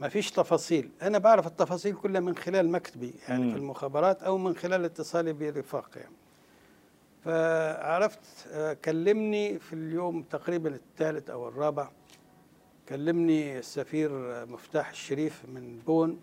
ما 0.00 0.08
فيش 0.08 0.30
تفاصيل. 0.30 0.90
أنا 1.02 1.18
بعرف 1.18 1.46
التفاصيل 1.46 1.94
كلها 1.94 2.20
من 2.20 2.36
خلال 2.36 2.70
مكتبي 2.70 3.14
يعني 3.28 3.44
مم. 3.44 3.52
في 3.52 3.58
المخابرات 3.58 4.22
أو 4.22 4.38
من 4.38 4.56
خلال 4.56 4.84
اتصالي 4.84 5.32
برفاق 5.32 5.90
يعني. 5.96 6.14
فعرفت 7.24 8.20
آه، 8.50 8.72
كلمني 8.72 9.58
في 9.58 9.72
اليوم 9.72 10.22
تقريبا 10.22 10.68
الثالث 10.74 11.30
أو 11.30 11.48
الرابع. 11.48 11.90
كلمني 12.88 13.58
السفير 13.58 14.10
مفتاح 14.46 14.90
الشريف 14.90 15.42
من 15.54 15.78
بون. 15.86 16.20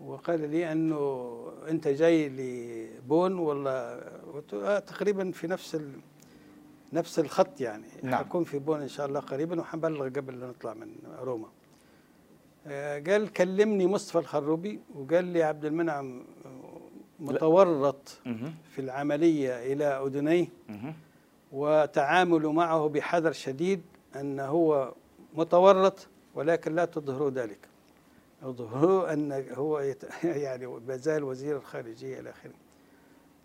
وقال 0.00 0.50
لي 0.50 0.72
أنه 0.72 1.52
أنت 1.68 1.88
جاي 1.88 2.28
لبون 2.28 3.38
ولا؟ 3.38 4.00
آه 4.52 4.78
تقريبا 4.78 5.30
في 5.30 5.46
نفس 5.46 5.74
ال... 5.74 5.92
نفس 6.92 7.18
الخط 7.18 7.60
يعني. 7.60 7.86
نعم. 8.02 8.14
حكون 8.14 8.44
في 8.44 8.58
بون 8.58 8.80
إن 8.80 8.88
شاء 8.88 9.06
الله 9.06 9.20
قريبا 9.20 9.60
وحنبلغ 9.60 10.08
قبل 10.08 10.40
لا 10.40 10.46
نطلع 10.46 10.74
من 10.74 10.92
روما. 11.20 11.48
قال 13.06 13.32
كلمني 13.36 13.86
مصطفى 13.86 14.18
الخروبي 14.18 14.80
وقال 14.94 15.24
لي 15.24 15.42
عبد 15.42 15.64
المنعم 15.64 16.24
متورط 17.20 18.20
مهم. 18.26 18.54
في 18.70 18.80
العملية 18.80 19.72
إلى 19.72 19.84
أذنيه 19.84 20.48
مهم. 20.68 20.94
وتعاملوا 21.52 22.52
معه 22.52 22.88
بحذر 22.88 23.32
شديد 23.32 23.82
أن 24.16 24.40
هو 24.40 24.94
متورط 25.34 26.08
ولكن 26.34 26.74
لا 26.74 26.84
تظهروا 26.84 27.30
ذلك 27.30 27.58
اظهروا 28.42 29.12
أن 29.12 29.44
هو 29.52 29.80
يت... 29.80 30.04
يعني 30.24 30.66
ما 30.66 30.96
زال 30.96 31.24
وزير 31.24 31.56
الخارجية 31.56 32.20
إلى 32.20 32.30
آخره 32.30 32.52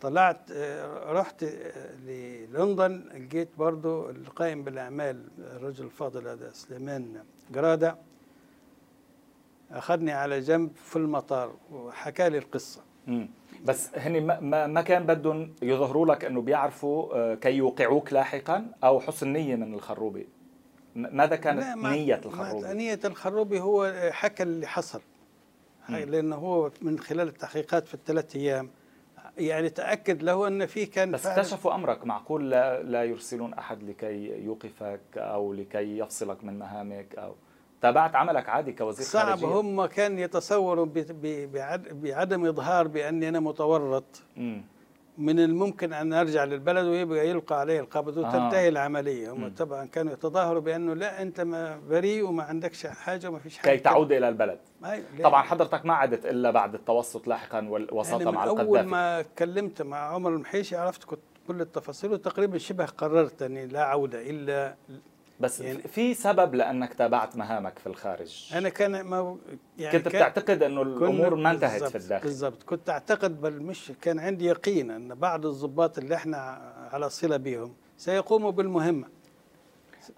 طلعت 0.01 0.51
آه، 0.51 1.11
رحت 1.11 1.43
آه، 1.43 1.95
للندن 1.95 3.03
لقيت 3.27 3.49
برضو 3.57 4.09
القائم 4.09 4.63
بالأعمال 4.63 5.27
الرجل 5.39 5.85
الفاضل 5.85 6.27
هذا 6.27 6.51
سليمان 6.51 7.23
جرادة 7.51 7.97
أخذني 9.71 10.11
على 10.11 10.39
جنب 10.39 10.71
في 10.75 10.95
المطار 10.95 11.55
وحكى 11.71 12.29
لي 12.29 12.37
القصة. 12.37 12.81
مم. 13.07 13.29
بس 13.65 13.89
هن 13.95 14.25
ما, 14.41 14.67
ما 14.67 14.81
كان 14.81 15.05
بدهم 15.05 15.53
يظهروا 15.61 16.05
لك 16.05 16.25
إنه 16.25 16.41
بيعرفوا 16.41 17.15
آه، 17.15 17.35
كي 17.35 17.51
يوقعوك 17.51 18.13
لاحقا 18.13 18.65
أو 18.83 18.99
حسن 18.99 19.33
نية 19.33 19.55
من 19.55 19.73
الخروبي. 19.73 20.27
ماذا 20.95 21.35
كانت 21.35 21.77
نية 21.77 22.21
الخروبي؟ 22.25 22.73
نية 22.73 22.99
الخروبي 23.05 23.59
هو 23.61 23.93
حكى 24.11 24.43
اللي 24.43 24.67
حصل. 24.67 25.01
لأنه 25.89 26.35
هو 26.35 26.71
من 26.81 26.99
خلال 26.99 27.27
التحقيقات 27.27 27.87
في 27.87 27.93
الثلاث 27.93 28.35
أيام 28.35 28.69
يعني 29.37 29.69
تأكد 29.69 30.23
له 30.23 30.47
أن 30.47 30.65
في 30.65 30.85
كان 30.85 31.11
بس 31.11 31.25
اكتشفوا 31.25 31.75
أمرك. 31.75 32.05
معقول 32.05 32.49
لا, 32.49 32.83
لا 32.83 33.03
يرسلون 33.03 33.53
أحد 33.53 33.83
لكي 33.83 34.43
يوقفك 34.43 35.01
أو 35.17 35.53
لكي 35.53 35.97
يفصلك 35.97 36.43
من 36.43 36.59
مهامك 36.59 37.15
أو 37.15 37.35
تابعت 37.83 38.15
عملك 38.15 38.49
عادي 38.49 38.71
كوزير 38.71 39.05
صعب 39.05 39.25
خارجية. 39.25 39.47
هم 39.47 39.85
كان 39.85 40.19
يتصوروا 40.19 40.87
بعدم 41.91 42.45
إظهار 42.45 42.87
بأني 42.87 43.29
أنا 43.29 43.39
متورط 43.39 44.21
م. 44.37 44.61
من 45.17 45.39
الممكن 45.39 45.93
أن 45.93 46.13
أرجع 46.13 46.43
للبلد 46.43 46.85
ويبقى 46.85 47.29
يلقى 47.29 47.59
عليه 47.59 47.79
القبض 47.79 48.17
وتنتهي 48.17 48.65
آه. 48.65 48.69
العملية 48.69 49.31
هم 49.31 49.43
م. 49.43 49.53
طبعا 49.57 49.85
كانوا 49.85 50.13
يتظاهروا 50.13 50.61
بأنه 50.61 50.93
لا 50.93 51.21
أنت 51.21 51.41
ما 51.41 51.79
بريء 51.89 52.27
وما 52.27 52.43
عندكش 52.43 52.87
حاجة 52.87 53.27
وما 53.27 53.39
فيش 53.39 53.57
حاجة 53.57 53.75
كي 53.75 53.79
تعود 53.83 54.11
إلى 54.11 54.29
البلد 54.29 54.59
طبعا 55.23 55.41
حضرتك 55.41 55.85
ما 55.85 55.93
عدت 55.93 56.25
إلا 56.25 56.51
بعد 56.51 56.73
التوسط 56.73 57.27
لاحقا 57.27 57.67
والوساطة 57.69 58.19
يعني 58.23 58.31
مع 58.31 58.43
القذافي 58.43 58.67
أول 58.69 58.83
ما 58.83 59.19
اتكلمت 59.19 59.81
مع 59.81 59.97
عمر 59.97 60.29
المحيشي 60.29 60.75
عرفت 60.75 61.03
كنت 61.03 61.19
كل 61.47 61.61
التفاصيل 61.61 62.11
وتقريبا 62.11 62.57
شبه 62.57 62.85
قررت 62.85 63.41
اني 63.41 63.67
لا 63.67 63.83
عودة 63.83 64.29
إلا 64.29 64.75
بس 65.43 65.61
يعني 65.61 65.81
في 65.81 66.13
سبب 66.13 66.55
لأنك 66.55 66.93
تابعت 66.93 67.37
مهامك 67.37 67.79
في 67.79 67.87
الخارج. 67.87 68.49
أنا 68.53 68.69
كان 68.69 69.01
ما 69.01 69.37
يعني 69.77 69.97
كنت 69.97 70.07
بتعتقد 70.07 70.63
إنه 70.63 70.81
الأمور 70.81 71.35
ما 71.35 71.51
انتهت 71.51 71.83
في 71.83 71.97
الداخل. 71.97 72.23
بالضبط. 72.23 72.63
كنت 72.63 72.89
أعتقد 72.89 73.41
بل 73.41 73.61
مش 73.61 73.91
كان 74.01 74.19
عندي 74.19 74.45
يقين 74.45 74.91
إن 74.91 75.15
بعض 75.15 75.45
الضباط 75.45 75.97
اللي 75.97 76.15
إحنا 76.15 76.37
على 76.91 77.09
صلة 77.09 77.37
بهم 77.37 77.73
سيقوموا 77.97 78.51
بالمهمة. 78.51 79.07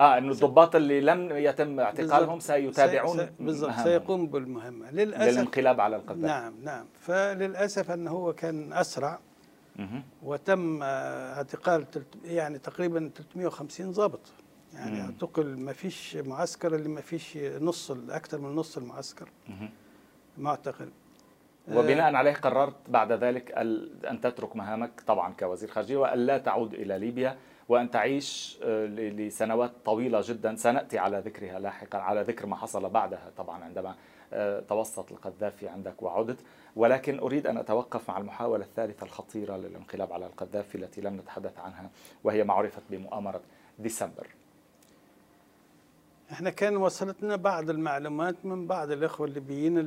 آه 0.01 0.17
إنه 0.17 0.31
الضباط 0.31 0.75
اللي 0.75 1.01
لم 1.01 1.31
يتم 1.31 1.79
اعتقالهم 1.79 2.39
سيتابعون 2.39 3.29
بالضبط 3.39 3.71
سيقوم 3.83 4.27
بالمهمة. 4.27 4.91
للاسف 4.91 5.33
للانقلاب 5.33 5.81
على 5.81 5.95
القذافي 5.95 6.27
نعم 6.27 6.53
نعم. 6.63 6.85
فللأسف 7.01 7.91
إنه 7.91 8.11
هو 8.11 8.33
كان 8.33 8.73
أسرع. 8.73 9.19
وتم 10.23 10.79
اعتقال 10.83 11.85
يعني 12.25 12.57
تقريبا 12.57 13.11
350 13.15 13.91
ضابط. 13.91 14.21
يعني 14.75 15.01
اعتقل 15.01 15.59
ما 15.59 15.73
فيش 15.73 16.15
معسكر 16.15 16.75
اللي 16.75 16.89
ما 16.89 17.01
فيش 17.01 17.37
نص 17.37 17.91
أكثر 17.91 18.37
من 18.37 18.55
نص 18.55 18.77
المعسكر. 18.77 19.29
معتقل 20.37 20.89
وبناء 21.71 22.15
عليه 22.15 22.33
قررت 22.33 22.75
بعد 22.87 23.11
ذلك 23.11 23.51
أن 24.09 24.19
تترك 24.23 24.55
مهامك 24.55 25.01
طبعا 25.07 25.33
كوزير 25.33 25.69
خارجية 25.69 25.97
وأن 25.97 26.19
لا 26.19 26.37
تعود 26.37 26.73
إلى 26.73 26.99
ليبيا 26.99 27.37
وأن 27.69 27.91
تعيش 27.91 28.59
آه، 28.63 28.85
لسنوات 28.85 29.71
طويلة 29.85 30.21
جدا 30.23 30.55
سنأتي 30.55 30.97
على 30.97 31.19
ذكرها 31.19 31.59
لاحقا 31.59 31.97
على 31.97 32.21
ذكر 32.21 32.45
ما 32.45 32.55
حصل 32.55 32.89
بعدها 32.89 33.31
طبعا 33.37 33.63
عندما 33.63 33.95
آه، 34.33 34.59
توسط 34.59 35.11
القذافي 35.11 35.67
عندك 35.67 36.01
وعدت. 36.03 36.37
ولكن 36.75 37.19
أريد 37.19 37.47
أن 37.47 37.57
أتوقف 37.57 38.09
مع 38.09 38.17
المحاولة 38.17 38.63
الثالثة 38.63 39.03
الخطيرة 39.05 39.57
للانقلاب 39.57 40.13
على 40.13 40.25
القذافي 40.25 40.75
التي 40.75 41.01
لم 41.01 41.15
نتحدث 41.15 41.59
عنها 41.59 41.89
وهي 42.23 42.43
ما 42.43 42.53
عرفت 42.53 42.81
بمؤامرة 42.89 43.41
ديسمبر. 43.79 44.27
إحنا 46.31 46.49
كان 46.49 46.77
وصلتنا 46.77 47.35
بعض 47.35 47.69
المعلومات 47.69 48.35
من 48.43 48.67
بعض 48.67 48.91
الإخوة 48.91 49.27
الليبيين 49.27 49.77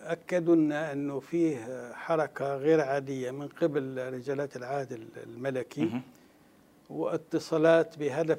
أكدوا 0.00 0.56
لنا 0.56 0.92
إنه 0.92 1.20
فيه 1.20 1.92
حركة 1.92 2.56
غير 2.56 2.80
عادية 2.80 3.30
من 3.30 3.48
قبل 3.48 4.12
رجالات 4.12 4.56
العهد 4.56 5.08
الملكي 5.26 6.00
واتصالات 6.90 7.98
بهدف 7.98 8.38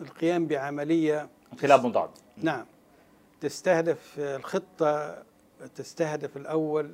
القيام 0.00 0.46
بعملية 0.46 1.28
انقلاب 1.52 1.86
مضاد 1.86 2.10
نعم. 2.36 2.66
تستهدف 3.40 4.14
الخطة 4.18 5.22
تستهدف 5.74 6.36
الأول 6.36 6.90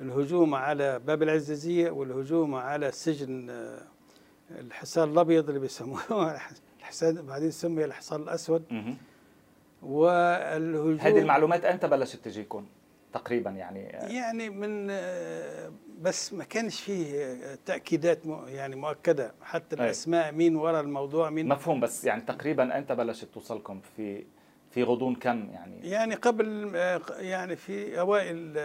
الهجوم 0.00 0.54
على 0.54 0.98
باب 0.98 1.22
العزازية 1.22 1.90
والهجوم 1.90 2.54
على 2.54 2.92
سجن 2.92 3.50
الحصان 4.58 5.10
الأبيض 5.10 5.48
اللي 5.48 5.60
بيسموه 5.60 6.00
الحصان 6.80 7.22
بعدين 7.22 7.50
سمي 7.50 7.84
الحصان 7.84 8.22
الأسود. 8.22 8.64
والهجوم 9.82 10.98
هذه 11.00 11.18
المعلومات 11.18 11.64
إمتى 11.64 11.88
بلشت 11.88 12.24
تجيكم 12.24 12.66
تقريبا 13.12 13.50
يعني 13.50 13.80
يعني 14.14 14.50
من 14.50 14.86
بس 16.00 16.32
ما 16.32 16.44
كانش 16.44 16.80
فيه 16.80 17.38
تأكيدات 17.66 18.18
يعني 18.46 18.76
مؤكدة. 18.76 19.34
حتى 19.42 19.76
الأسماء 19.76 20.32
مين 20.32 20.56
وراء 20.56 20.80
الموضوع 20.80 21.30
مين 21.30 21.48
مفهوم 21.48 21.80
بس 21.80 22.04
يعني 22.04 22.20
تقريبا 22.20 22.78
إمتى 22.78 22.94
بلشت 22.94 23.24
توصلكم 23.34 23.80
في 23.96 24.24
في 24.70 24.82
غضون 24.82 25.14
كم 25.14 25.50
يعني؟ 25.50 25.90
يعني 25.90 26.14
قبل 26.14 26.74
يعني 27.18 27.56
في 27.56 28.00
أوائل 28.00 28.58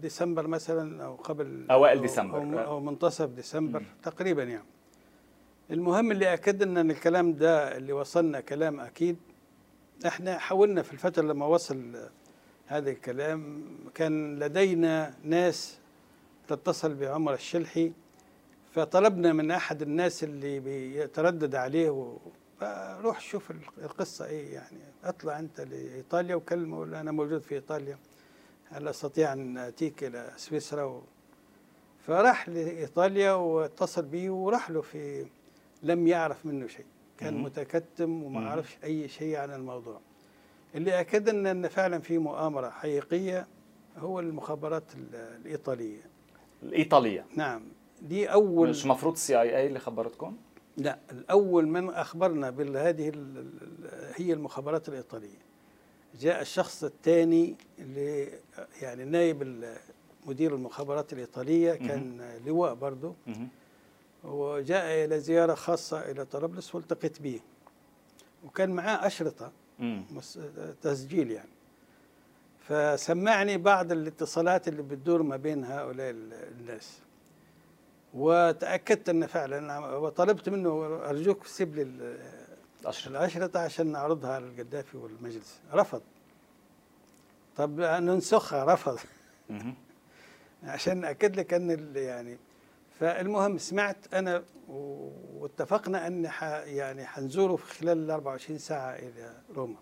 ديسمبر 0.00 0.46
مثلا 0.46 1.04
أو 1.04 1.14
قبل 1.14 1.66
أوائل 1.70 2.00
ديسمبر 2.00 2.38
أو, 2.38 2.58
أو 2.58 2.80
منتصف 2.80 3.28
ديسمبر 3.28 3.80
م. 3.80 3.84
تقريبا 4.02 4.42
يعني. 4.42 4.64
المهم 5.70 6.10
اللي 6.12 6.38
لنا 6.48 6.80
إن 6.80 6.90
الكلام 6.90 7.32
ده 7.34 7.76
اللي 7.76 7.92
وصلنا 7.92 8.40
كلام 8.40 8.80
أكيد 8.80 9.16
إحنا 10.06 10.38
حاولنا 10.38 10.82
في 10.82 10.92
الفترة 10.92 11.22
لما 11.22 11.46
وصل 11.46 12.08
هذا 12.66 12.90
الكلام 12.90 13.64
كان 13.94 14.38
لدينا 14.38 15.14
ناس 15.24 15.78
تتصل 16.48 16.94
بعمر 16.94 17.34
الشلحي 17.34 17.92
فطلبنا 18.72 19.32
من 19.32 19.50
أحد 19.50 19.82
الناس 19.82 20.24
اللي 20.24 20.60
بيتردد 20.60 21.54
عليه 21.54 22.16
روح 23.02 23.20
شوف 23.20 23.50
القصة 23.78 24.26
إيه 24.26 24.54
يعني. 24.54 24.78
اطلع 25.04 25.38
أنت 25.38 25.60
لإيطاليا 25.60 26.34
وكلمه 26.34 26.84
أنا 26.84 27.12
موجود 27.12 27.40
في 27.40 27.54
إيطاليا 27.54 27.98
هل 28.70 28.88
أستطيع 28.88 29.32
أن 29.32 29.58
أتيك 29.58 30.04
إلى 30.04 30.32
سويسرا 30.36 30.82
و... 30.84 31.02
فراح 32.06 32.48
لإيطاليا 32.48 33.32
واتصل 33.32 34.02
بي 34.02 34.28
وراح 34.28 34.70
له 34.70 34.80
في 34.80 35.26
لم 35.82 36.06
يعرف 36.06 36.46
منه 36.46 36.66
شيء. 36.66 36.86
كان. 37.18 37.42
متكتم 37.42 38.22
وما 38.22 38.50
عرفش 38.50 38.76
أي 38.84 39.08
شيء 39.08 39.36
عن 39.36 39.50
الموضوع. 39.54 40.00
اللي 40.74 41.00
أكد 41.00 41.28
إن 41.28 41.46
إن 41.46 41.68
فعلا 41.68 41.98
في 41.98 42.18
مؤامرة 42.18 42.70
حقيقية 42.70 43.46
هو 43.98 44.20
المخابرات 44.20 44.84
الإيطالية. 45.14 46.00
الإيطالية. 46.62 47.26
نعم. 47.36 47.62
دي 48.02 48.26
أول 48.26 48.68
مش 48.68 48.84
المفروض 48.84 49.12
السي 49.12 49.40
اي 49.40 49.56
اي 49.56 49.66
اللي 49.66 49.78
خبرتكم؟ 49.78 50.36
لا 50.76 50.98
الأول 51.10 51.68
من 51.68 51.90
أخبرنا 51.90 52.50
بهذه 52.50 53.12
هي 54.14 54.32
المخابرات 54.32 54.88
الإيطالية. 54.88 55.38
جاء 56.20 56.40
الشخص 56.40 56.84
الثاني 56.84 57.56
اللي 57.78 58.28
يعني 58.82 59.04
نائب 59.04 59.64
مدير 60.26 60.54
المخابرات 60.54 61.12
الإيطالية 61.12 61.72
كان 61.72 62.20
لواء 62.46 62.74
برضه 62.74 63.14
وجاء 64.24 65.04
إلى 65.04 65.20
زيارة 65.20 65.54
خاصة 65.54 66.10
إلى 66.10 66.24
طرابلس 66.24 66.74
والتقيت 66.74 67.22
به. 67.22 67.40
وكان 68.44 68.70
معاه 68.70 69.06
أشرطة 69.06 69.52
تسجيل 70.82 71.30
يعني. 71.30 71.48
فسمعني 72.68 73.56
بعض 73.56 73.92
الاتصالات 73.92 74.68
اللي 74.68 74.82
بتدور 74.82 75.22
ما 75.22 75.36
بين 75.36 75.64
هؤلاء 75.64 76.10
الناس. 76.10 76.98
وتأكدت 78.14 79.08
أن 79.08 79.26
فعلا 79.26 79.78
وطلبت 79.96 80.48
منه 80.48 81.00
أرجوك 81.10 81.46
سيب 81.46 81.74
لي 81.74 82.16
الأشرطة. 83.06 83.60
عشان 83.60 83.86
نعرضها 83.86 84.30
على 84.34 84.44
القذافي 84.44 84.96
والمجلس. 84.96 85.60
رفض. 85.72 86.02
طب 87.56 87.80
ننسخها 87.80 88.74
رفض. 88.74 88.98
عشان 90.62 91.04
أكد 91.04 91.36
لك 91.36 91.54
أن 91.54 91.92
يعني 91.96 92.38
فالمهم 93.00 93.58
سمعت 93.58 94.14
أنا 94.14 94.42
واتفقنا 95.38 96.06
أن 96.06 96.24
يعني 96.66 97.06
حنزوره 97.06 97.56
في 97.56 97.74
خلال 97.74 97.98
ال 97.98 98.10
24 98.10 98.58
ساعة 98.58 98.90
إلى 98.94 99.32
روما. 99.56 99.76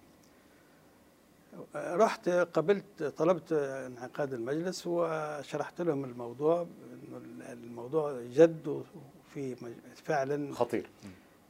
رحت 1.77 2.29
قبلت 2.29 3.03
طلبت 3.03 3.53
انعقاد 3.53 4.33
المجلس 4.33 4.87
وشرحت 4.87 5.81
لهم 5.81 6.05
الموضوع 6.05 6.67
إنه 6.93 7.53
الموضوع 7.53 8.21
جد 8.33 8.69
وفي 8.69 9.57
فعلا 10.05 10.55
خطير. 10.55 10.87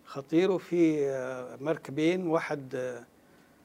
خطير 0.05 0.51
وفي 0.51 1.11
مركبين 1.61 2.27
واحد 2.27 2.95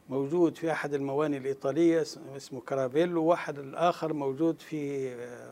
موجود 0.10 0.58
في 0.58 0.72
أحد 0.72 0.94
المواني 0.94 1.38
الإيطالية 1.38 2.02
اسمه 2.38 2.62
كرافيل 2.62 3.18
وواحد 3.18 3.60
الآخر 3.60 4.14
موجود 4.14 4.62
في 4.62 5.10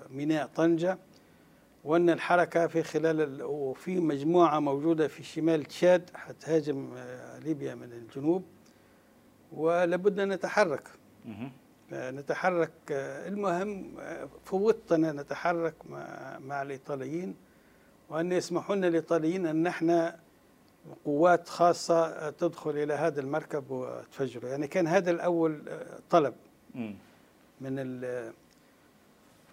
ميناء 0.09 0.49
طنجة. 0.55 0.97
وأن 1.83 2.09
الحركة 2.09 2.67
في 2.67 2.83
خلال 2.83 3.43
وفي 3.43 3.99
مجموعة 3.99 4.59
موجودة 4.59 5.07
في 5.07 5.23
شمال 5.23 5.63
تشاد 5.65 6.09
حتهاجم 6.15 6.89
آه، 6.97 7.39
ليبيا 7.39 7.75
من 7.75 7.91
الجنوب 7.93 8.43
ولابد 9.51 10.19
أن 10.19 10.29
نتحرك. 10.29 10.83
نتحرك 11.93 12.71
المهم 12.91 13.91
فوضتنا 14.45 15.11
نتحرك 15.11 15.73
مع, 15.89 16.37
مع 16.39 16.61
الإيطاليين 16.61 17.35
وأن 18.09 18.31
يسمحوا 18.31 18.75
لنا 18.75 18.87
الإيطاليين 18.87 19.45
أن 19.45 19.67
إحنا 19.67 20.19
قوات 21.05 21.49
خاصة 21.49 22.29
تدخل 22.29 22.69
إلى 22.69 22.93
هذا 22.93 23.21
المركب 23.21 23.71
وتفجره. 23.71 24.47
يعني 24.47 24.67
كان 24.67 24.87
هذا 24.87 25.11
الأول 25.11 25.61
طلب 26.09 26.33
من 27.61 27.75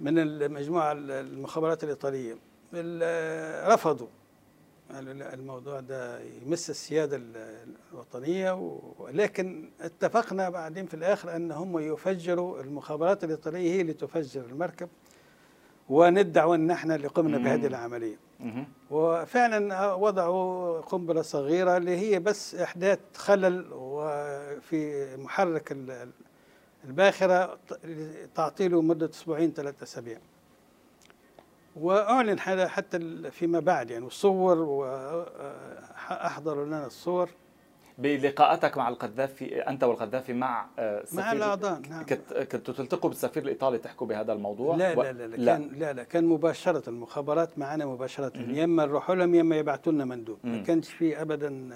من 0.00 0.18
المجموعة 0.18 0.92
المخابرات 0.92 1.84
الإيطالية. 1.84 2.36
رفضوا 3.74 4.06
الموضوع 5.00 5.80
ده 5.80 6.20
يمس 6.20 6.70
السيادة 6.70 7.20
الوطنية 7.92 8.72
ولكن 8.98 9.70
اتفقنا 9.80 10.48
بعدين 10.48 10.86
في 10.86 10.94
الآخر 10.94 11.36
أن 11.36 11.52
هم 11.52 11.78
يفجروا 11.78 12.60
المخابرات 12.60 13.24
الإيطالية 13.24 13.72
هي 13.72 13.80
اللي 13.80 13.92
تفجر 13.92 14.40
المركب 14.40 14.88
وندعوا 15.88 16.54
أن 16.54 16.70
إحنا 16.70 16.94
اللي 16.94 17.08
قمنا 17.08 17.38
بهذه 17.38 17.66
العملية. 17.66 18.16
وفعلا 18.90 19.92
وضعوا 19.94 20.80
قنبلة 20.80 21.22
صغيرة 21.22 21.76
اللي 21.76 21.96
هي 21.96 22.18
بس 22.20 22.54
إحداث 22.54 22.98
خلل 23.16 23.66
وفي 23.72 25.06
محرك 25.16 25.76
الباخرة 26.84 27.58
تعطيله 28.34 28.82
مدة 28.82 29.10
أسبوعين 29.10 29.52
ثلاثة 29.52 29.82
أسابيع. 29.82 30.18
وأعلن 31.76 32.38
هذا 32.38 32.68
حتى 32.68 33.30
فيما 33.30 33.60
بعد 33.60 33.90
يعني 33.90 34.04
وصور 34.04 34.58
واحضروا 36.08 36.66
لنا 36.66 36.86
الصور. 36.86 37.30
بلقاءاتك 37.98 38.78
مع 38.78 38.88
القذافي 38.88 39.60
أنت 39.60 39.84
والقذافي 39.84 40.32
مع 40.32 40.66
سفير 41.04 41.20
مع 41.20 41.32
الأعضاء 41.32 41.80
نعم. 41.90 42.04
كنتوا 42.44 42.74
تلتقوا 42.74 43.10
بالسفير 43.10 43.42
الإيطالي 43.42 43.78
تحكوا 43.78 44.06
بهذا 44.06 44.32
الموضوع؟ 44.32 44.76
لا 44.76 44.94
لا 44.94 45.12
لا, 45.12 45.26
لا, 45.26 45.36
لا. 45.36 45.56
كان 45.56 45.70
لا 45.78 45.92
لا 45.92 46.04
كان 46.04 46.24
مباشرة 46.24 46.88
المخابرات 46.88 47.58
معنا 47.58 47.86
مباشرة. 47.86 48.32
يا 48.36 48.64
اما 48.64 48.86
نروحوا 48.86 49.14
لهم 49.14 49.34
يا 49.34 49.40
اما 49.40 49.56
يبعثوا 49.56 49.92
لنا 49.92 50.04
مندوب. 50.04 50.38
ما 50.44 50.62
كانش 50.62 50.88
في 50.88 51.22
ابدا 51.22 51.70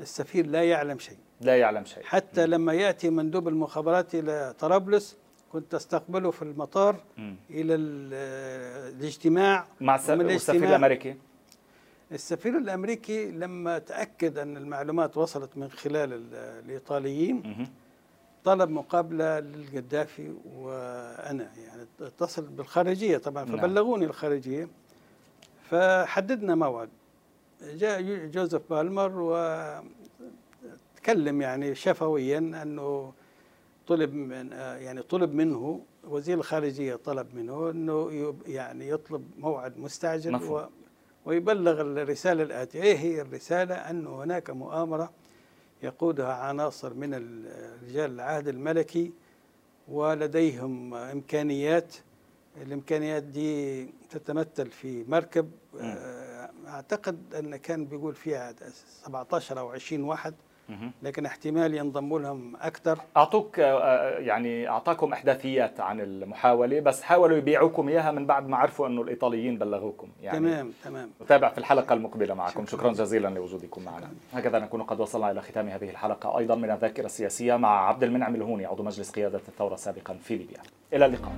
السفير 0.00 0.46
لا 0.46 0.64
يعلم 0.64 0.98
شيء. 0.98 1.18
لا 1.40 1.56
يعلم 1.58 1.84
شيء. 1.84 2.02
حتى 2.04 2.46
لما 2.46 2.72
يأتي 2.72 3.10
مندوب 3.10 3.48
المخابرات 3.48 4.14
إلى 4.14 4.54
طرابلس 4.58 5.16
كنت 5.52 5.74
أستقبله 5.74 6.30
في 6.30 6.42
المطار 6.42 6.96
م. 7.18 7.34
إلى 7.50 7.74
الاجتماع. 7.74 9.66
مع 9.80 9.94
السفير 9.94 10.64
الأمريكي؟ 10.64 11.16
السفير 12.12 12.58
الأمريكي 12.58 13.30
لما 13.30 13.78
تاكد 13.78 14.38
أن 14.38 14.56
المعلومات 14.56 15.16
وصلت 15.16 15.56
من 15.56 15.70
خلال 15.70 16.28
الإيطاليين. 16.32 17.68
طلب 18.44 18.70
مقابلة 18.70 19.40
للقذافي 19.40 20.34
وأنا 20.56 21.50
يعني 21.66 21.86
اتصل 22.00 22.42
بالخارجية 22.42 23.18
طبعا 23.18 23.44
فبلغوني 23.44 24.04
الخارجية. 24.04 24.68
فحددنا 25.70 26.54
موعد. 26.54 26.88
جاء 27.62 28.02
جوزيف 28.26 28.62
بالمر 28.70 29.20
وتكلم 31.04 31.42
يعني 31.42 31.74
شفويا 31.74 32.38
أنه 32.38 33.12
طلب 33.86 34.14
من 34.14 34.52
يعني 34.52 35.02
طلب 35.02 35.34
منه 35.34 35.80
وزير 36.04 36.38
الخارجية 36.38 36.96
طلب 36.96 37.34
منه 37.34 37.70
أنه 37.70 38.34
يعني 38.46 38.88
يطلب 38.88 39.30
موعد 39.38 39.78
مستعجل 39.78 40.36
و 40.36 40.66
ويبلغ 41.24 41.80
الرسالة 41.80 42.42
الآتية، 42.42 42.82
إيه 42.82 42.96
هي 42.98 43.20
الرسالة؟ 43.20 43.74
انه 43.74 44.22
هناك 44.22 44.50
مؤامرة 44.50 45.10
يقودها 45.82 46.32
عناصر 46.32 46.94
من 46.94 47.14
رجال 47.82 48.10
العهد 48.10 48.48
الملكي 48.48 49.12
ولديهم 49.88 50.94
إمكانيات. 50.94 51.94
الإمكانيات 52.62 53.22
دي 53.22 53.84
تتمثل 54.10 54.70
في 54.70 55.04
مركب. 55.08 55.50
أعتقد 56.66 57.34
أن 57.34 57.56
كان 57.56 57.84
بيقول 57.84 58.14
فيها 58.14 58.54
17 59.04 59.58
أو 59.58 59.70
20 59.70 60.04
واحد. 60.04 60.34
لكن 61.02 61.26
احتمال 61.26 61.74
ينضموا 61.74 62.20
لهم 62.20 62.56
أكثر. 62.60 62.98
أعطوك 63.16 63.58
يعني 63.58 64.68
أعطاكم 64.68 65.12
إحداثيات 65.12 65.80
عن 65.80 66.00
المحاولة 66.00 66.80
بس 66.80 67.02
حاولوا 67.02 67.36
يبيعوكم 67.36 67.88
إياها 67.88 68.12
من 68.12 68.26
بعد 68.26 68.48
ما 68.48 68.56
عرفوا 68.56 68.86
إنه 68.86 69.02
الإيطاليين 69.02 69.58
بلغوكم 69.58 70.08
يعني 70.22 70.38
تمام 70.38 70.72
تمام. 70.84 71.10
نتابع 71.22 71.48
في 71.48 71.58
الحلقة 71.58 71.92
المقبلة 71.92 72.34
معكم. 72.34 72.66
شكرا, 72.66 72.78
شكرا 72.78 72.92
جزيلا 72.92 73.28
لوجودكم 73.28 73.84
معنا. 73.84 74.10
هكذا 74.32 74.58
نكون 74.58 74.82
قد 74.82 75.00
وصلنا 75.00 75.30
إلى 75.30 75.42
ختام 75.42 75.68
هذه 75.68 75.90
الحلقة. 75.90 76.38
أيضا 76.38 76.54
من 76.54 76.70
الذاكرة 76.70 77.06
السياسية 77.06 77.56
مع 77.56 77.88
عبد 77.88 78.02
المنعم 78.02 78.34
الهوني 78.34 78.66
عضو 78.66 78.82
مجلس 78.82 79.10
قيادة 79.10 79.40
الثورة 79.48 79.76
سابقا 79.76 80.14
في 80.14 80.36
ليبيا. 80.36 80.58
إلى 80.92 81.06
اللقاء. 81.06 81.32